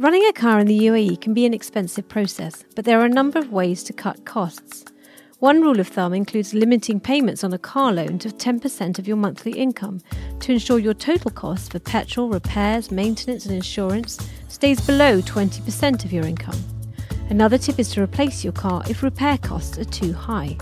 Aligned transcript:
Running 0.00 0.24
a 0.24 0.32
car 0.32 0.58
in 0.58 0.66
the 0.66 0.86
UAE 0.86 1.20
can 1.20 1.34
be 1.34 1.44
an 1.44 1.52
expensive 1.52 2.08
process, 2.08 2.64
but 2.74 2.86
there 2.86 2.98
are 2.98 3.04
a 3.04 3.10
number 3.10 3.38
of 3.38 3.52
ways 3.52 3.82
to 3.82 3.92
cut 3.92 4.24
costs. 4.24 4.82
One 5.40 5.60
rule 5.60 5.78
of 5.78 5.88
thumb 5.88 6.14
includes 6.14 6.54
limiting 6.54 7.00
payments 7.00 7.44
on 7.44 7.52
a 7.52 7.58
car 7.58 7.92
loan 7.92 8.18
to 8.20 8.30
10% 8.30 8.98
of 8.98 9.06
your 9.06 9.18
monthly 9.18 9.52
income 9.52 10.00
to 10.38 10.52
ensure 10.52 10.78
your 10.78 10.94
total 10.94 11.30
costs 11.30 11.68
for 11.68 11.80
petrol, 11.80 12.30
repairs, 12.30 12.90
maintenance, 12.90 13.44
and 13.44 13.54
insurance 13.54 14.18
stays 14.48 14.80
below 14.80 15.20
20% 15.20 16.02
of 16.06 16.14
your 16.14 16.24
income. 16.24 16.56
Another 17.28 17.58
tip 17.58 17.78
is 17.78 17.90
to 17.90 18.02
replace 18.02 18.42
your 18.42 18.54
car 18.54 18.82
if 18.88 19.02
repair 19.02 19.36
costs 19.36 19.76
are 19.76 19.84
too 19.84 20.14
high. 20.14 20.56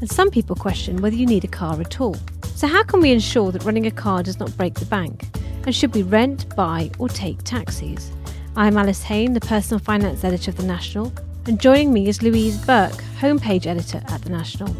And 0.00 0.10
some 0.10 0.30
people 0.30 0.54
question 0.54 1.00
whether 1.00 1.16
you 1.16 1.24
need 1.24 1.44
a 1.44 1.48
car 1.48 1.80
at 1.80 1.98
all. 1.98 2.16
So, 2.54 2.66
how 2.66 2.82
can 2.82 3.00
we 3.00 3.10
ensure 3.10 3.52
that 3.52 3.64
running 3.64 3.86
a 3.86 3.90
car 3.90 4.22
does 4.22 4.38
not 4.38 4.54
break 4.58 4.74
the 4.74 4.84
bank? 4.84 5.30
And 5.64 5.74
should 5.74 5.94
we 5.94 6.02
rent, 6.02 6.54
buy, 6.56 6.90
or 6.98 7.08
take 7.08 7.42
taxis? 7.42 8.12
I'm 8.54 8.76
Alice 8.76 9.02
Haine, 9.04 9.32
the 9.32 9.40
personal 9.40 9.78
finance 9.78 10.24
editor 10.24 10.50
of 10.50 10.58
The 10.58 10.62
National, 10.64 11.10
and 11.46 11.58
joining 11.58 11.90
me 11.90 12.08
is 12.08 12.22
Louise 12.22 12.58
Burke, 12.66 13.02
homepage 13.18 13.66
editor 13.66 14.02
at 14.08 14.20
The 14.20 14.28
National. 14.28 14.76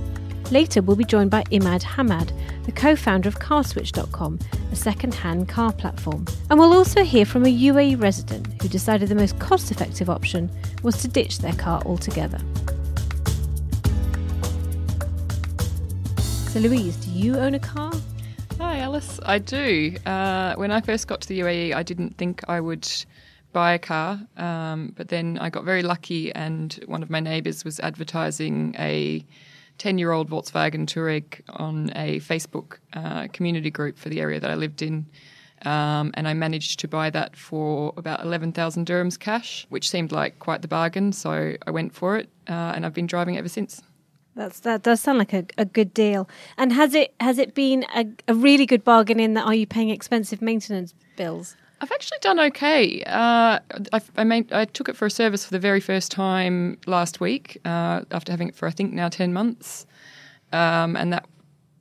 Later, 0.50 0.82
we'll 0.82 0.94
be 0.94 1.06
joined 1.06 1.30
by 1.30 1.42
Imad 1.44 1.82
Hamad, 1.82 2.32
the 2.66 2.72
co 2.72 2.94
founder 2.94 3.30
of 3.30 3.38
CarSwitch.com, 3.38 4.38
a 4.70 4.76
second 4.76 5.14
hand 5.14 5.48
car 5.48 5.72
platform. 5.72 6.26
And 6.50 6.58
we'll 6.58 6.74
also 6.74 7.02
hear 7.02 7.24
from 7.24 7.46
a 7.46 7.48
UAE 7.48 7.98
resident 7.98 8.60
who 8.60 8.68
decided 8.68 9.08
the 9.08 9.14
most 9.14 9.38
cost 9.38 9.70
effective 9.70 10.10
option 10.10 10.50
was 10.82 11.00
to 11.00 11.08
ditch 11.08 11.38
their 11.38 11.54
car 11.54 11.80
altogether. 11.86 12.40
So, 16.18 16.60
Louise, 16.60 16.96
do 16.96 17.10
you 17.10 17.38
own 17.38 17.54
a 17.54 17.58
car? 17.58 17.94
Hi, 18.58 18.80
Alice. 18.80 19.18
I 19.24 19.38
do. 19.38 19.96
Uh, 20.04 20.56
when 20.56 20.70
I 20.70 20.82
first 20.82 21.08
got 21.08 21.22
to 21.22 21.28
the 21.28 21.40
UAE, 21.40 21.74
I 21.74 21.82
didn't 21.82 22.18
think 22.18 22.42
I 22.48 22.60
would 22.60 22.86
buy 23.52 23.72
a 23.72 23.78
car. 23.78 24.20
Um, 24.36 24.92
but 24.96 25.08
then 25.08 25.38
I 25.40 25.50
got 25.50 25.64
very 25.64 25.82
lucky, 25.82 26.32
and 26.32 26.72
one 26.86 27.02
of 27.02 27.10
my 27.10 27.20
neighbours 27.20 27.64
was 27.64 27.80
advertising 27.80 28.74
a 28.78 29.24
10 29.78 29.98
year 29.98 30.12
old 30.12 30.30
Volkswagen 30.30 30.86
Touareg 30.86 31.40
on 31.50 31.90
a 31.94 32.20
Facebook 32.20 32.78
uh, 32.92 33.28
community 33.32 33.70
group 33.70 33.98
for 33.98 34.08
the 34.08 34.20
area 34.20 34.40
that 34.40 34.50
I 34.50 34.54
lived 34.54 34.82
in. 34.82 35.06
Um, 35.64 36.10
and 36.14 36.26
I 36.26 36.34
managed 36.34 36.80
to 36.80 36.88
buy 36.88 37.10
that 37.10 37.36
for 37.36 37.94
about 37.96 38.24
11,000 38.24 38.84
dirhams 38.84 39.18
cash, 39.18 39.64
which 39.68 39.88
seemed 39.88 40.10
like 40.10 40.40
quite 40.40 40.62
the 40.62 40.68
bargain. 40.68 41.12
So 41.12 41.54
I 41.66 41.70
went 41.70 41.94
for 41.94 42.16
it, 42.16 42.28
uh, 42.48 42.72
and 42.74 42.84
I've 42.84 42.94
been 42.94 43.06
driving 43.06 43.38
ever 43.38 43.48
since. 43.48 43.80
That's 44.34 44.60
that 44.60 44.82
does 44.82 45.00
sound 45.00 45.18
like 45.18 45.34
a, 45.34 45.44
a 45.58 45.64
good 45.66 45.92
deal. 45.92 46.28
And 46.56 46.72
has 46.72 46.94
it 46.94 47.14
has 47.20 47.38
it 47.38 47.54
been 47.54 47.84
a, 47.94 48.06
a 48.26 48.34
really 48.34 48.64
good 48.64 48.82
bargain 48.82 49.20
in 49.20 49.34
that 49.34 49.44
are 49.44 49.54
you 49.54 49.66
paying 49.66 49.90
expensive 49.90 50.40
maintenance 50.40 50.94
bills? 51.16 51.54
I've 51.82 51.90
actually 51.90 52.18
done 52.20 52.38
okay. 52.38 53.02
Uh, 53.02 53.58
I, 53.92 54.00
I, 54.16 54.22
made, 54.22 54.52
I, 54.52 54.66
took 54.66 54.88
it 54.88 54.96
for 54.96 55.06
a 55.06 55.10
service 55.10 55.44
for 55.44 55.50
the 55.50 55.58
very 55.58 55.80
first 55.80 56.12
time 56.12 56.78
last 56.86 57.20
week 57.20 57.58
uh, 57.64 58.02
after 58.12 58.30
having 58.30 58.48
it 58.48 58.54
for 58.54 58.68
I 58.68 58.70
think 58.70 58.92
now 58.92 59.08
ten 59.08 59.32
months, 59.32 59.84
um, 60.52 60.96
and 60.96 61.12
that 61.12 61.26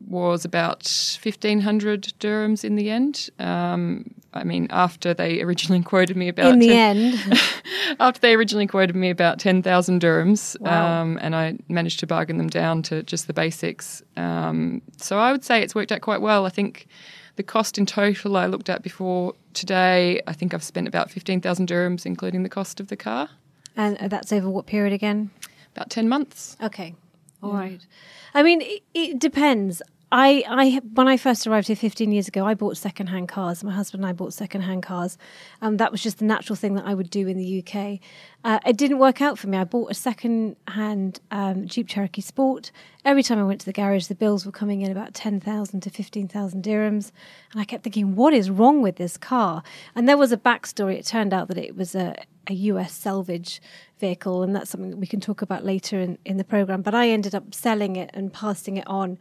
was 0.07 0.43
about 0.43 0.87
fifteen 0.87 1.61
hundred 1.61 2.13
dirhams 2.19 2.65
in 2.65 2.77
the 2.77 2.89
end. 2.89 3.29
Um, 3.37 4.15
I 4.33 4.43
mean, 4.43 4.65
after 4.71 5.13
they 5.13 5.39
originally 5.39 5.83
quoted 5.83 6.17
me 6.17 6.29
about 6.29 6.53
in 6.53 6.59
the 6.59 6.69
10, 6.69 6.97
end, 6.97 7.41
after 7.99 8.19
they 8.21 8.33
originally 8.33 8.65
quoted 8.65 8.95
me 8.95 9.11
about 9.11 9.37
ten 9.37 9.61
thousand 9.61 10.01
dirhams, 10.01 10.59
wow. 10.61 11.01
um, 11.01 11.19
and 11.21 11.35
I 11.35 11.59
managed 11.67 11.99
to 11.99 12.07
bargain 12.07 12.39
them 12.39 12.49
down 12.49 12.81
to 12.83 13.03
just 13.03 13.27
the 13.27 13.33
basics. 13.33 14.01
Um, 14.17 14.81
so 14.97 15.19
I 15.19 15.31
would 15.31 15.43
say 15.43 15.61
it's 15.61 15.75
worked 15.75 15.91
out 15.91 16.01
quite 16.01 16.21
well. 16.21 16.47
I 16.47 16.49
think 16.49 16.87
the 17.35 17.43
cost 17.43 17.77
in 17.77 17.85
total 17.85 18.37
I 18.37 18.45
looked 18.45 18.69
at 18.69 18.83
before 18.83 19.33
today, 19.53 20.21
I 20.27 20.33
think 20.33 20.53
I've 20.53 20.63
spent 20.63 20.87
about 20.87 21.11
15,000 21.11 21.67
dirhams, 21.67 22.05
including 22.05 22.43
the 22.43 22.49
cost 22.49 22.79
of 22.79 22.87
the 22.87 22.97
car. 22.97 23.29
And 23.75 23.97
that's 24.09 24.31
over 24.33 24.49
what 24.49 24.65
period 24.65 24.93
again? 24.93 25.31
About 25.75 25.89
10 25.89 26.09
months. 26.09 26.57
Okay. 26.61 26.95
all 27.41 27.53
yeah. 27.53 27.59
right. 27.59 27.87
I 28.33 28.43
mean, 28.43 28.61
it, 28.61 28.83
it 28.93 29.19
depends. 29.19 29.81
I, 30.13 30.43
I, 30.49 30.81
when 30.93 31.07
I 31.07 31.15
first 31.15 31.47
arrived 31.47 31.67
here 31.67 31.75
15 31.75 32.11
years 32.11 32.27
ago, 32.27 32.45
I 32.45 32.53
bought 32.53 32.75
secondhand 32.75 33.29
cars. 33.29 33.63
My 33.63 33.71
husband 33.71 34.03
and 34.03 34.09
I 34.09 34.11
bought 34.11 34.33
secondhand 34.33 34.83
cars. 34.83 35.17
Um, 35.61 35.77
that 35.77 35.89
was 35.89 36.03
just 36.03 36.19
the 36.19 36.25
natural 36.25 36.57
thing 36.57 36.75
that 36.75 36.85
I 36.85 36.93
would 36.93 37.09
do 37.09 37.29
in 37.29 37.37
the 37.37 37.63
UK. 37.63 37.99
Uh, 38.43 38.59
it 38.65 38.75
didn't 38.75 38.99
work 38.99 39.21
out 39.21 39.39
for 39.39 39.47
me. 39.47 39.57
I 39.57 39.63
bought 39.63 39.89
a 39.89 39.93
second-hand 39.93 41.21
um, 41.31 41.65
Jeep 41.65 41.87
Cherokee 41.87 42.21
Sport. 42.21 42.71
Every 43.03 43.23
time 43.23 43.39
I 43.39 43.43
went 43.43 43.59
to 43.61 43.65
the 43.65 43.73
garage, 43.73 44.05
the 44.05 44.15
bills 44.15 44.45
were 44.45 44.51
coming 44.51 44.81
in 44.81 44.91
about 44.91 45.15
10,000 45.15 45.79
to 45.79 45.89
15,000 45.89 46.63
dirhams. 46.63 47.11
And 47.51 47.59
I 47.59 47.65
kept 47.65 47.83
thinking, 47.83 48.15
what 48.15 48.31
is 48.31 48.51
wrong 48.51 48.83
with 48.83 48.97
this 48.97 49.17
car? 49.17 49.63
And 49.95 50.07
there 50.07 50.17
was 50.17 50.31
a 50.31 50.37
backstory. 50.37 50.99
It 50.99 51.05
turned 51.07 51.33
out 51.33 51.47
that 51.47 51.57
it 51.57 51.75
was 51.75 51.95
a, 51.95 52.15
a 52.47 52.53
US 52.53 52.93
salvage 52.93 53.59
vehicle, 53.99 54.43
and 54.43 54.55
that's 54.55 54.69
something 54.69 54.91
that 54.91 54.97
we 54.97 55.07
can 55.07 55.19
talk 55.19 55.41
about 55.41 55.65
later 55.65 55.99
in, 55.99 56.19
in 56.25 56.37
the 56.37 56.43
program. 56.43 56.83
But 56.83 56.93
I 56.93 57.09
ended 57.09 57.33
up 57.33 57.55
selling 57.55 57.95
it 57.95 58.11
and 58.13 58.31
passing 58.31 58.77
it 58.77 58.85
on, 58.85 59.17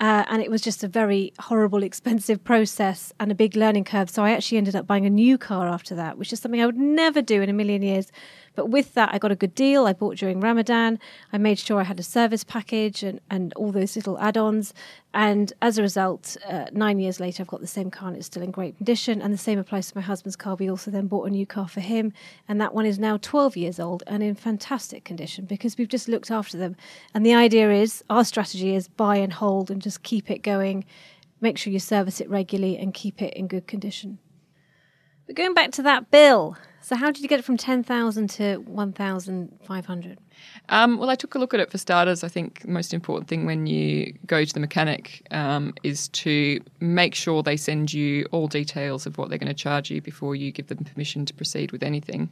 uh, 0.00 0.24
and 0.28 0.40
it 0.40 0.50
was 0.50 0.62
just 0.62 0.84
a 0.84 0.88
very 0.88 1.32
horrible, 1.40 1.82
expensive 1.90 2.44
process 2.44 3.12
and 3.18 3.32
a 3.32 3.34
big 3.34 3.56
learning 3.56 3.84
curve. 3.84 4.10
So 4.10 4.22
I 4.22 4.30
actually 4.30 4.58
ended 4.58 4.76
up 4.76 4.86
buying 4.86 5.06
a 5.06 5.10
new 5.10 5.38
car 5.38 5.66
after 5.66 5.96
that, 5.96 6.18
which 6.18 6.32
is 6.32 6.38
something 6.38 6.62
I 6.62 6.66
would 6.66 6.78
never 6.78 7.20
do 7.20 7.42
in 7.42 7.48
a 7.48 7.52
million 7.52 7.82
years. 7.82 8.12
But 8.54 8.66
with 8.70 8.94
that, 8.94 9.10
I 9.12 9.18
got 9.18 9.32
a 9.32 9.36
good 9.36 9.54
deal. 9.54 9.86
I 9.86 9.92
bought 9.92 10.16
during 10.16 10.40
Ramadan. 10.40 10.98
I 11.32 11.38
made 11.38 11.58
sure 11.58 11.80
I 11.80 11.84
had 11.84 11.98
a 11.98 12.04
service 12.04 12.44
package 12.44 13.02
and, 13.02 13.20
and 13.30 13.52
all 13.54 13.72
those 13.72 13.96
little 13.96 14.18
add 14.18 14.36
ons. 14.36 14.72
And 15.12 15.52
as 15.62 15.78
a 15.78 15.82
result, 15.82 16.36
uh, 16.48 16.66
nine 16.72 16.98
years 16.98 17.20
later, 17.20 17.42
I've 17.42 17.48
got 17.48 17.60
the 17.60 17.66
same 17.66 17.90
car 17.90 18.08
and 18.08 18.16
it's 18.16 18.26
still 18.26 18.42
in 18.42 18.50
great 18.50 18.76
condition. 18.76 19.20
And 19.20 19.32
the 19.32 19.38
same 19.38 19.58
applies 19.58 19.90
to 19.90 19.96
my 19.96 20.02
husband's 20.02 20.36
car. 20.36 20.54
We 20.54 20.70
also 20.70 20.90
then 20.90 21.06
bought 21.06 21.26
a 21.26 21.30
new 21.30 21.46
car 21.46 21.68
for 21.68 21.80
him. 21.80 22.12
And 22.48 22.60
that 22.60 22.74
one 22.74 22.86
is 22.86 22.98
now 22.98 23.16
12 23.16 23.56
years 23.56 23.80
old 23.80 24.02
and 24.06 24.22
in 24.22 24.34
fantastic 24.34 25.04
condition 25.04 25.44
because 25.46 25.76
we've 25.76 25.88
just 25.88 26.08
looked 26.08 26.30
after 26.30 26.56
them. 26.56 26.76
And 27.12 27.24
the 27.24 27.34
idea 27.34 27.70
is 27.72 28.04
our 28.10 28.24
strategy 28.24 28.74
is 28.74 28.88
buy 28.88 29.16
and 29.16 29.32
hold 29.32 29.70
and 29.70 29.82
just 29.82 30.02
keep 30.02 30.30
it 30.30 30.38
going. 30.38 30.84
Make 31.40 31.58
sure 31.58 31.72
you 31.72 31.78
service 31.78 32.20
it 32.20 32.30
regularly 32.30 32.78
and 32.78 32.94
keep 32.94 33.20
it 33.20 33.34
in 33.34 33.48
good 33.48 33.66
condition. 33.66 34.18
But 35.26 35.36
going 35.36 35.54
back 35.54 35.72
to 35.72 35.82
that 35.82 36.10
bill, 36.10 36.56
so 36.84 36.96
how 36.96 37.10
did 37.10 37.22
you 37.22 37.28
get 37.30 37.38
it 37.38 37.44
from 37.46 37.56
10,000 37.56 38.28
to 38.28 38.56
1,500? 38.58 40.18
Um, 40.68 40.98
well, 40.98 41.08
I 41.08 41.14
took 41.14 41.34
a 41.34 41.38
look 41.38 41.54
at 41.54 41.60
it 41.60 41.70
for 41.70 41.78
starters. 41.78 42.22
I 42.22 42.28
think 42.28 42.60
the 42.60 42.68
most 42.68 42.92
important 42.92 43.26
thing 43.26 43.46
when 43.46 43.66
you 43.66 44.12
go 44.26 44.44
to 44.44 44.52
the 44.52 44.60
mechanic 44.60 45.26
um, 45.30 45.72
is 45.82 46.08
to 46.08 46.60
make 46.80 47.14
sure 47.14 47.42
they 47.42 47.56
send 47.56 47.94
you 47.94 48.26
all 48.32 48.48
details 48.48 49.06
of 49.06 49.16
what 49.16 49.30
they're 49.30 49.38
going 49.38 49.48
to 49.48 49.54
charge 49.54 49.90
you 49.90 50.02
before 50.02 50.36
you 50.36 50.52
give 50.52 50.66
them 50.66 50.84
permission 50.84 51.24
to 51.24 51.32
proceed 51.32 51.72
with 51.72 51.82
anything 51.82 52.28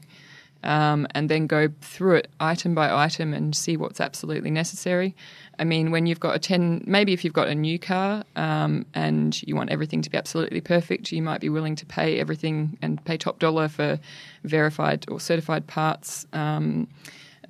um, 0.63 1.07
and 1.15 1.29
then 1.29 1.47
go 1.47 1.69
through 1.81 2.17
it 2.17 2.29
item 2.41 2.75
by 2.75 2.93
item 2.93 3.35
and 3.35 3.55
see 3.55 3.77
what's 3.77 4.01
absolutely 4.01 4.51
necessary. 4.51 5.15
I 5.59 5.65
mean, 5.65 5.91
when 5.91 6.07
you've 6.07 6.21
got 6.21 6.35
a 6.35 6.39
10, 6.39 6.85
maybe 6.87 7.13
if 7.13 7.25
you've 7.25 7.35
got 7.35 7.49
a 7.49 7.55
new 7.55 7.79
car 7.79 8.25
um, 8.37 8.87
and 8.95 9.41
you 9.43 9.55
want 9.55 9.71
everything 9.71 10.03
to 10.03 10.11
be 10.11 10.17
absolutely 10.17 10.61
perfect, 10.61 11.13
you 11.13 11.23
might 11.23 11.41
be 11.41 11.49
willing 11.49 11.77
to 11.77 11.87
pay 11.87 12.19
everything 12.19 12.79
and 12.83 13.05
pay 13.05 13.17
top 13.17 13.39
dollar 13.39 13.69
for 13.69 13.99
verified 14.45 15.05
or 15.09 15.21
certified 15.21 15.67
parts. 15.67 16.27
Um, 16.33 16.89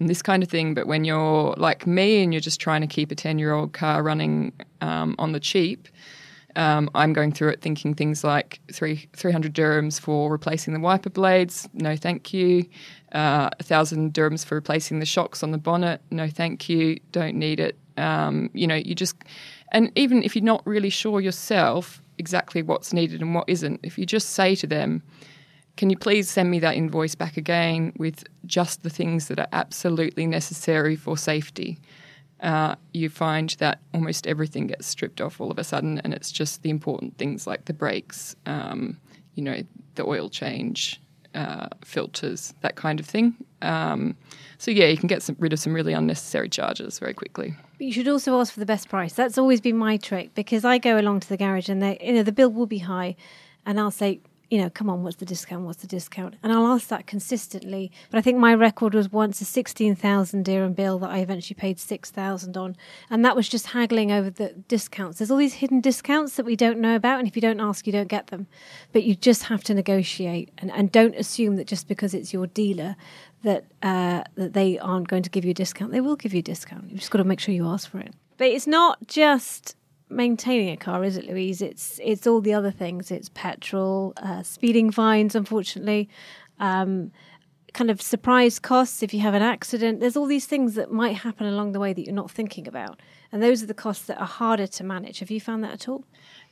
and 0.01 0.09
this 0.09 0.23
kind 0.23 0.43
of 0.43 0.49
thing, 0.49 0.75
but 0.75 0.87
when 0.87 1.05
you're 1.05 1.55
like 1.57 1.87
me 1.87 2.23
and 2.23 2.33
you're 2.33 2.41
just 2.41 2.61
trying 2.61 2.81
to 2.81 2.87
keep 2.87 3.11
a 3.13 3.15
10 3.15 3.39
year 3.39 3.53
old 3.53 3.73
car 3.73 4.03
running 4.03 4.53
um, 4.81 5.15
on 5.19 5.33
the 5.33 5.41
cheap, 5.41 5.89
um, 6.57 6.91
I'm 6.95 7.13
going 7.13 7.33
through 7.33 7.51
it 7.51 7.61
thinking 7.61 7.95
things 7.95 8.25
like 8.25 8.61
three, 8.73 9.09
300 9.15 9.55
dirhams 9.55 10.01
for 10.01 10.31
replacing 10.31 10.75
the 10.75 10.81
wiper 10.81 11.11
blades, 11.11 11.69
no 11.73 11.97
thank 11.97 12.33
you. 12.33 12.67
Uh, 13.13 13.51
a 13.59 13.63
thousand 13.63 14.15
dirhams 14.15 14.45
for 14.45 14.55
replacing 14.55 14.99
the 14.99 15.07
shocks 15.07 15.43
on 15.43 15.51
the 15.51 15.59
bonnet, 15.59 16.01
no 16.11 16.29
thank 16.29 16.69
you, 16.69 16.99
don't 17.11 17.37
need 17.37 17.61
it. 17.61 17.77
Um, 17.97 18.51
you 18.55 18.67
know, 18.67 18.75
you 18.75 18.95
just, 18.95 19.17
and 19.73 19.93
even 19.97 20.23
if 20.23 20.35
you're 20.35 20.45
not 20.45 20.67
really 20.67 20.91
sure 20.91 21.21
yourself 21.21 22.01
exactly 22.19 22.63
what's 22.63 22.93
needed 22.93 23.21
and 23.21 23.35
what 23.35 23.45
isn't, 23.49 23.81
if 23.83 23.99
you 23.99 24.07
just 24.07 24.31
say 24.31 24.55
to 24.57 24.67
them, 24.67 25.03
can 25.77 25.91
you 25.91 25.97
please 25.97 26.31
send 26.31 26.51
me 26.51 26.59
that 26.61 26.77
invoice 26.77 27.15
back 27.15 27.37
again 27.37 27.93
with 27.97 28.25
just 28.45 28.83
the 28.83 28.91
things 28.91 29.29
that 29.29 29.39
are 29.39 29.49
absolutely 29.53 30.27
necessary 30.27 30.97
for 30.97 31.17
safety? 31.17 31.79
Uh, 32.43 32.75
you 32.93 33.09
find 33.09 33.51
that 33.59 33.81
almost 33.95 34.27
everything 34.27 34.67
gets 34.67 34.87
stripped 34.87 35.21
off 35.21 35.41
all 35.41 35.51
of 35.51 35.59
a 35.59 35.65
sudden, 35.65 36.01
and 36.01 36.13
it's 36.13 36.33
just 36.33 36.63
the 36.63 36.71
important 36.71 37.17
things 37.17 37.47
like 37.47 37.65
the 37.67 37.73
brakes, 37.73 38.35
um, 38.47 38.99
you 39.35 39.43
know, 39.43 39.63
the 39.95 40.05
oil 40.05 40.29
change, 40.29 41.01
uh, 41.35 41.69
filters, 41.85 42.53
that 42.61 42.75
kind 42.75 42.99
of 42.99 43.07
thing. 43.07 43.35
Um, 43.63 44.17
so 44.59 44.71
yeah, 44.71 44.87
you 44.87 44.97
can 44.97 45.07
get 45.07 45.23
some, 45.23 45.37
rid 45.39 45.53
of 45.53 45.61
some 45.61 45.73
really 45.73 45.93
unnecessary 45.93 46.49
charges 46.49 46.99
very 46.99 47.15
quickly. 47.15 47.55
But 47.79 47.87
you 47.87 47.93
should 47.93 48.09
also 48.09 48.41
ask 48.41 48.53
for 48.53 48.61
the 48.61 48.67
best 48.67 48.89
price. 48.89 49.13
That's 49.13 49.39
always 49.39 49.61
been 49.61 49.77
my 49.77 49.97
trick 49.97 50.35
because 50.35 50.65
I 50.65 50.79
go 50.79 50.99
along 50.99 51.21
to 51.21 51.29
the 51.29 51.37
garage 51.37 51.69
and 51.69 51.81
they, 51.81 51.99
you 52.03 52.13
know, 52.13 52.23
the 52.23 52.33
bill 52.33 52.51
will 52.51 52.67
be 52.67 52.79
high, 52.79 53.17
and 53.65 53.79
I'll 53.79 53.91
say, 53.93 54.21
you 54.53 54.59
know, 54.59 54.69
come 54.69 54.91
on, 54.91 55.03
what's 55.03 55.17
the 55.17 55.25
discount? 55.25 55.65
What's 55.65 55.81
the 55.81 55.87
discount? 55.87 56.35
And 56.43 56.53
I'll 56.53 56.67
ask 56.67 56.89
that 56.89 57.07
consistently. 57.07 57.91
But 58.11 58.19
I 58.19 58.21
think 58.21 58.37
my 58.37 58.53
record 58.53 58.93
was 58.93 59.11
once 59.11 59.41
a 59.41 59.47
16,000 59.47 60.45
dirham 60.45 60.75
bill 60.75 60.99
that 60.99 61.09
I 61.09 61.21
eventually 61.21 61.55
paid 61.55 61.81
6,000 61.81 62.55
on. 62.59 62.77
And 63.09 63.25
that 63.25 63.35
was 63.35 63.49
just 63.49 63.69
haggling 63.69 64.13
over 64.13 64.29
the 64.29 64.51
discounts. 64.69 65.17
There's 65.17 65.31
all 65.31 65.39
these 65.39 65.55
hidden 65.55 65.81
discounts 65.81 66.37
that 66.37 66.45
we 66.45 66.55
don't 66.55 66.81
know 66.81 66.95
about. 66.95 67.19
And 67.19 67.27
if 67.27 67.35
you 67.35 67.41
don't 67.41 67.61
ask, 67.61 67.87
you 67.87 67.95
don't 67.95 68.09
get 68.09 68.27
them. 68.27 68.47
But 68.93 69.05
you 69.05 69.15
just 69.15 69.45
have 69.45 69.65
to 69.65 69.73
negotiate 69.73 70.51
and, 70.59 70.71
and 70.73 70.93
don't 70.93 71.15
assume 71.15 71.57
that 71.57 71.67
just 71.67 71.89
because 71.89 72.13
it's 72.13 72.35
your 72.35 72.47
dealer 72.47 72.97
that, 73.45 73.65
uh, 73.83 74.25
that 74.35 74.53
they 74.53 74.79
aren't 74.79 75.09
going 75.09 75.23
to 75.23 75.31
give 75.31 75.47
you 75.47 75.53
a 75.53 75.55
discount. 75.55 75.93
They 75.93 76.03
will 76.03 76.17
give 76.17 76.35
you 76.35 76.41
a 76.41 76.43
discount. 76.43 76.91
You've 76.91 77.01
just 77.01 77.11
got 77.11 77.19
to 77.19 77.25
make 77.25 77.41
sure 77.41 77.55
you 77.55 77.67
ask 77.67 77.91
for 77.91 78.01
it. 78.01 78.13
But 78.37 78.49
it's 78.49 78.67
not 78.67 79.07
just 79.07 79.77
maintaining 80.13 80.71
a 80.71 80.77
car, 80.77 81.05
is 81.05 81.17
it, 81.17 81.27
Louise? 81.27 81.63
It's 81.63 82.01
it's 82.03 82.27
all 82.27 82.41
the 82.41 82.55
other 82.55 82.71
things. 82.71 83.11
It's 83.11 83.31
petrol, 83.35 84.13
uh, 84.17 84.43
speeding 84.43 84.91
fines, 84.91 85.35
unfortunately, 85.35 86.09
um, 86.61 87.11
kind 87.75 87.91
of 87.91 88.03
surprise 88.03 88.59
costs 88.59 89.03
if 89.03 89.15
you 89.15 89.21
have 89.21 89.35
an 89.35 89.43
accident. 89.43 90.01
There's 90.01 90.17
all 90.17 90.27
these 90.27 90.47
things 90.47 90.75
that 90.75 90.93
might 90.93 91.17
happen 91.17 91.47
along 91.47 91.73
the 91.73 91.81
way 91.81 91.93
that 91.93 92.03
you're 92.05 92.15
not 92.15 92.31
thinking 92.31 92.69
about, 92.69 93.01
and 93.33 93.43
those 93.43 93.63
are 93.63 93.67
the 93.67 93.75
costs 93.75 94.07
that 94.07 94.21
are 94.21 94.27
harder 94.27 94.67
to 94.67 94.85
manage. 94.85 95.19
Have 95.21 95.31
you 95.31 95.41
found 95.41 95.65
that 95.65 95.73
at 95.73 95.89
all? 95.89 96.05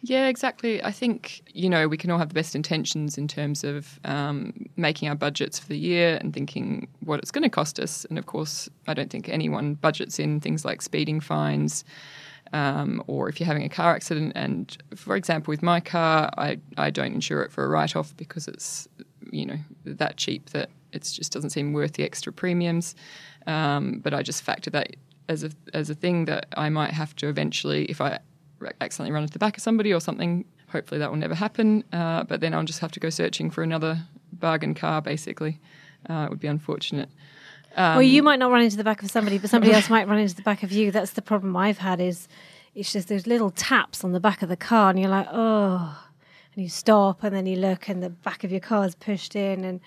Yeah, 0.02 0.28
exactly. 0.28 0.82
I 0.82 0.92
think, 0.92 1.42
you 1.52 1.68
know, 1.68 1.86
we 1.86 1.98
can 1.98 2.10
all 2.10 2.18
have 2.18 2.28
the 2.28 2.34
best 2.34 2.54
intentions 2.54 3.18
in 3.18 3.28
terms 3.28 3.64
of 3.64 4.00
um, 4.04 4.66
making 4.76 5.10
our 5.10 5.14
budgets 5.14 5.58
for 5.58 5.66
the 5.68 5.76
year 5.76 6.16
and 6.22 6.32
thinking 6.32 6.88
what 7.00 7.20
it's 7.20 7.30
going 7.30 7.42
to 7.42 7.50
cost 7.50 7.78
us. 7.78 8.06
And 8.06 8.18
of 8.18 8.24
course, 8.24 8.70
I 8.86 8.94
don't 8.94 9.10
think 9.10 9.28
anyone 9.28 9.74
budgets 9.74 10.18
in 10.18 10.40
things 10.40 10.64
like 10.64 10.80
speeding 10.80 11.20
fines, 11.20 11.84
um, 12.52 13.02
or 13.06 13.29
if 13.29 13.38
you're 13.38 13.47
having 13.47 13.64
a 13.64 13.69
car 13.69 13.94
accident. 13.94 14.32
And 14.35 14.76
for 14.94 15.17
example, 15.17 15.52
with 15.52 15.62
my 15.62 15.81
car, 15.81 16.31
I, 16.37 16.58
I 16.76 16.91
don't 16.91 17.14
insure 17.14 17.43
it 17.43 17.52
for 17.52 17.64
a 17.64 17.69
write 17.69 17.97
off 17.97 18.17
because 18.17 18.49
it's 18.49 18.88
you 19.31 19.47
know 19.47 19.58
that 19.85 20.17
cheap 20.17 20.50
that 20.50 20.70
it 20.93 21.02
just 21.02 21.32
doesn't 21.32 21.50
seem 21.50 21.73
worth 21.73 21.93
the 21.93 22.05
extra 22.05 22.32
premiums. 22.32 22.94
Um, 23.47 24.00
but 24.00 24.12
I 24.12 24.23
just 24.23 24.43
factor 24.43 24.70
that 24.70 24.97
as 25.29 25.44
a 25.44 25.50
as 25.75 25.91
a 25.91 25.94
thing 25.94 26.25
that 26.26 26.47
I 26.56 26.69
might 26.69 26.93
have 26.93 27.14
to 27.17 27.29
eventually, 27.29 27.85
if 27.87 28.00
I 28.00 28.19
accidentally 28.81 29.12
run 29.12 29.23
into 29.23 29.32
the 29.32 29.38
back 29.38 29.56
of 29.56 29.62
somebody 29.62 29.93
or 29.93 30.00
something. 30.00 30.44
Hopefully 30.69 30.99
that 30.99 31.11
will 31.11 31.19
never 31.19 31.35
happen. 31.35 31.85
Uh, 31.93 32.25
but 32.25 32.41
then 32.41 32.55
I'll 32.55 32.64
just 32.64 32.81
have 32.81 32.93
to 32.93 33.00
go 33.00 33.11
searching 33.11 33.50
for 33.50 33.62
another 33.62 34.02
bargain 34.32 34.75
car. 34.75 35.02
Basically, 35.02 35.58
uh, 36.08 36.25
it 36.26 36.31
would 36.31 36.41
be 36.41 36.49
unfortunate. 36.49 37.08
Um, 37.76 37.96
well, 37.96 38.02
you 38.02 38.22
might 38.22 38.38
not 38.38 38.50
run 38.50 38.62
into 38.62 38.76
the 38.76 38.84
back 38.84 39.02
of 39.02 39.11
somebody, 39.11 39.38
but 39.38 39.50
somebody 39.50 39.72
else 39.72 39.88
might 39.88 40.08
run 40.08 40.19
into 40.19 40.34
the 40.34 40.43
back 40.43 40.62
of 40.62 40.72
you. 40.72 40.90
That's 40.90 41.12
the 41.12 41.22
problem 41.22 41.56
I've 41.56 41.78
had. 41.78 42.00
Is 42.00 42.28
it's 42.75 42.93
just 42.93 43.08
those 43.08 43.26
little 43.26 43.50
taps 43.50 44.05
on 44.05 44.12
the 44.12 44.20
back 44.20 44.43
of 44.43 44.49
the 44.49 44.56
car, 44.56 44.90
and 44.90 44.99
you're 44.99 45.11
like, 45.11 45.28
oh, 45.31 46.06
and 46.55 46.64
you 46.64 46.69
stop, 46.69 47.22
and 47.22 47.34
then 47.34 47.46
you 47.46 47.56
look, 47.56 47.88
and 47.88 48.02
the 48.02 48.11
back 48.11 48.43
of 48.43 48.50
your 48.50 48.61
car 48.61 48.84
is 48.84 48.94
pushed 48.96 49.37
in, 49.37 49.64
and 49.64 49.81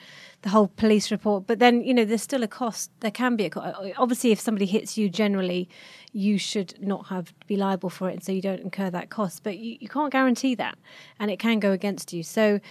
the 0.43 0.49
whole 0.49 0.67
police 0.67 1.11
report. 1.11 1.45
But 1.45 1.59
then 1.59 1.83
you 1.83 1.93
know, 1.93 2.05
there's 2.05 2.21
still 2.21 2.43
a 2.43 2.47
cost. 2.47 2.89
There 3.01 3.11
can 3.11 3.35
be 3.35 3.45
a 3.45 3.49
cost. 3.49 3.75
Obviously, 3.97 4.31
if 4.31 4.39
somebody 4.39 4.65
hits 4.65 4.97
you, 4.97 5.09
generally, 5.09 5.67
you 6.13 6.37
should 6.37 6.75
not 6.81 7.07
have 7.07 7.33
be 7.47 7.57
liable 7.57 7.89
for 7.89 8.09
it, 8.09 8.13
and 8.13 8.23
so 8.23 8.31
you 8.31 8.41
don't 8.41 8.61
incur 8.61 8.89
that 8.91 9.09
cost. 9.09 9.43
But 9.43 9.57
you, 9.57 9.77
you 9.81 9.89
can't 9.89 10.11
guarantee 10.11 10.55
that, 10.55 10.77
and 11.19 11.29
it 11.29 11.39
can 11.39 11.59
go 11.59 11.71
against 11.71 12.13
you. 12.13 12.23
So 12.23 12.61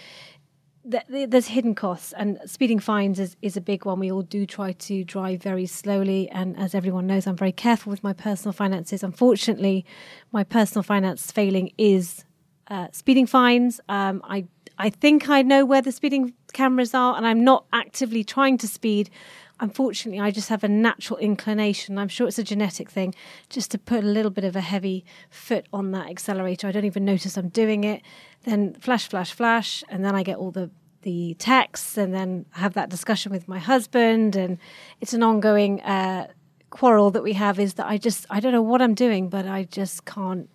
there's 0.84 1.46
hidden 1.48 1.74
costs 1.74 2.12
and 2.12 2.40
speeding 2.44 2.80
fines 2.80 3.20
is, 3.20 3.36
is 3.40 3.56
a 3.56 3.60
big 3.60 3.84
one. 3.84 4.00
We 4.00 4.10
all 4.10 4.22
do 4.22 4.44
try 4.46 4.72
to 4.72 5.04
drive 5.04 5.42
very 5.42 5.66
slowly. 5.66 6.28
And 6.30 6.58
as 6.58 6.74
everyone 6.74 7.06
knows, 7.06 7.26
I'm 7.26 7.36
very 7.36 7.52
careful 7.52 7.90
with 7.90 8.02
my 8.02 8.12
personal 8.12 8.52
finances. 8.52 9.02
Unfortunately, 9.04 9.86
my 10.32 10.42
personal 10.42 10.82
finance 10.82 11.30
failing 11.30 11.72
is 11.78 12.24
uh, 12.66 12.88
speeding 12.90 13.26
fines. 13.26 13.80
Um, 13.88 14.22
I, 14.24 14.46
I 14.78 14.90
think 14.90 15.28
I 15.28 15.42
know 15.42 15.64
where 15.64 15.82
the 15.82 15.92
speeding 15.92 16.34
cameras 16.52 16.94
are 16.94 17.16
and 17.16 17.26
I'm 17.26 17.44
not 17.44 17.64
actively 17.72 18.24
trying 18.24 18.58
to 18.58 18.68
speed. 18.68 19.08
Unfortunately, 19.60 20.20
I 20.20 20.30
just 20.30 20.48
have 20.48 20.64
a 20.64 20.68
natural 20.68 21.18
inclination. 21.18 21.98
I'm 21.98 22.08
sure 22.08 22.26
it's 22.26 22.38
a 22.38 22.44
genetic 22.44 22.90
thing, 22.90 23.14
just 23.48 23.70
to 23.70 23.78
put 23.78 24.02
a 24.02 24.06
little 24.06 24.30
bit 24.30 24.44
of 24.44 24.56
a 24.56 24.60
heavy 24.60 25.04
foot 25.30 25.66
on 25.72 25.92
that 25.92 26.08
accelerator. 26.08 26.66
I 26.66 26.72
don't 26.72 26.84
even 26.84 27.04
notice 27.04 27.36
I'm 27.36 27.48
doing 27.48 27.84
it 27.84 28.02
then 28.44 28.74
flash, 28.74 29.08
flash, 29.08 29.32
flash, 29.32 29.84
and 29.88 30.04
then 30.04 30.14
I 30.14 30.22
get 30.22 30.36
all 30.36 30.50
the 30.50 30.70
the 31.02 31.34
texts, 31.40 31.98
and 31.98 32.14
then 32.14 32.46
have 32.52 32.74
that 32.74 32.88
discussion 32.88 33.32
with 33.32 33.48
my 33.48 33.58
husband, 33.58 34.36
and 34.36 34.58
it's 35.00 35.12
an 35.12 35.22
ongoing 35.22 35.80
uh, 35.82 36.28
quarrel 36.70 37.10
that 37.10 37.24
we 37.24 37.32
have. 37.32 37.58
Is 37.58 37.74
that 37.74 37.86
I 37.86 37.98
just 37.98 38.26
I 38.30 38.40
don't 38.40 38.52
know 38.52 38.62
what 38.62 38.80
I'm 38.80 38.94
doing, 38.94 39.28
but 39.28 39.46
I 39.46 39.64
just 39.64 40.04
can't 40.04 40.48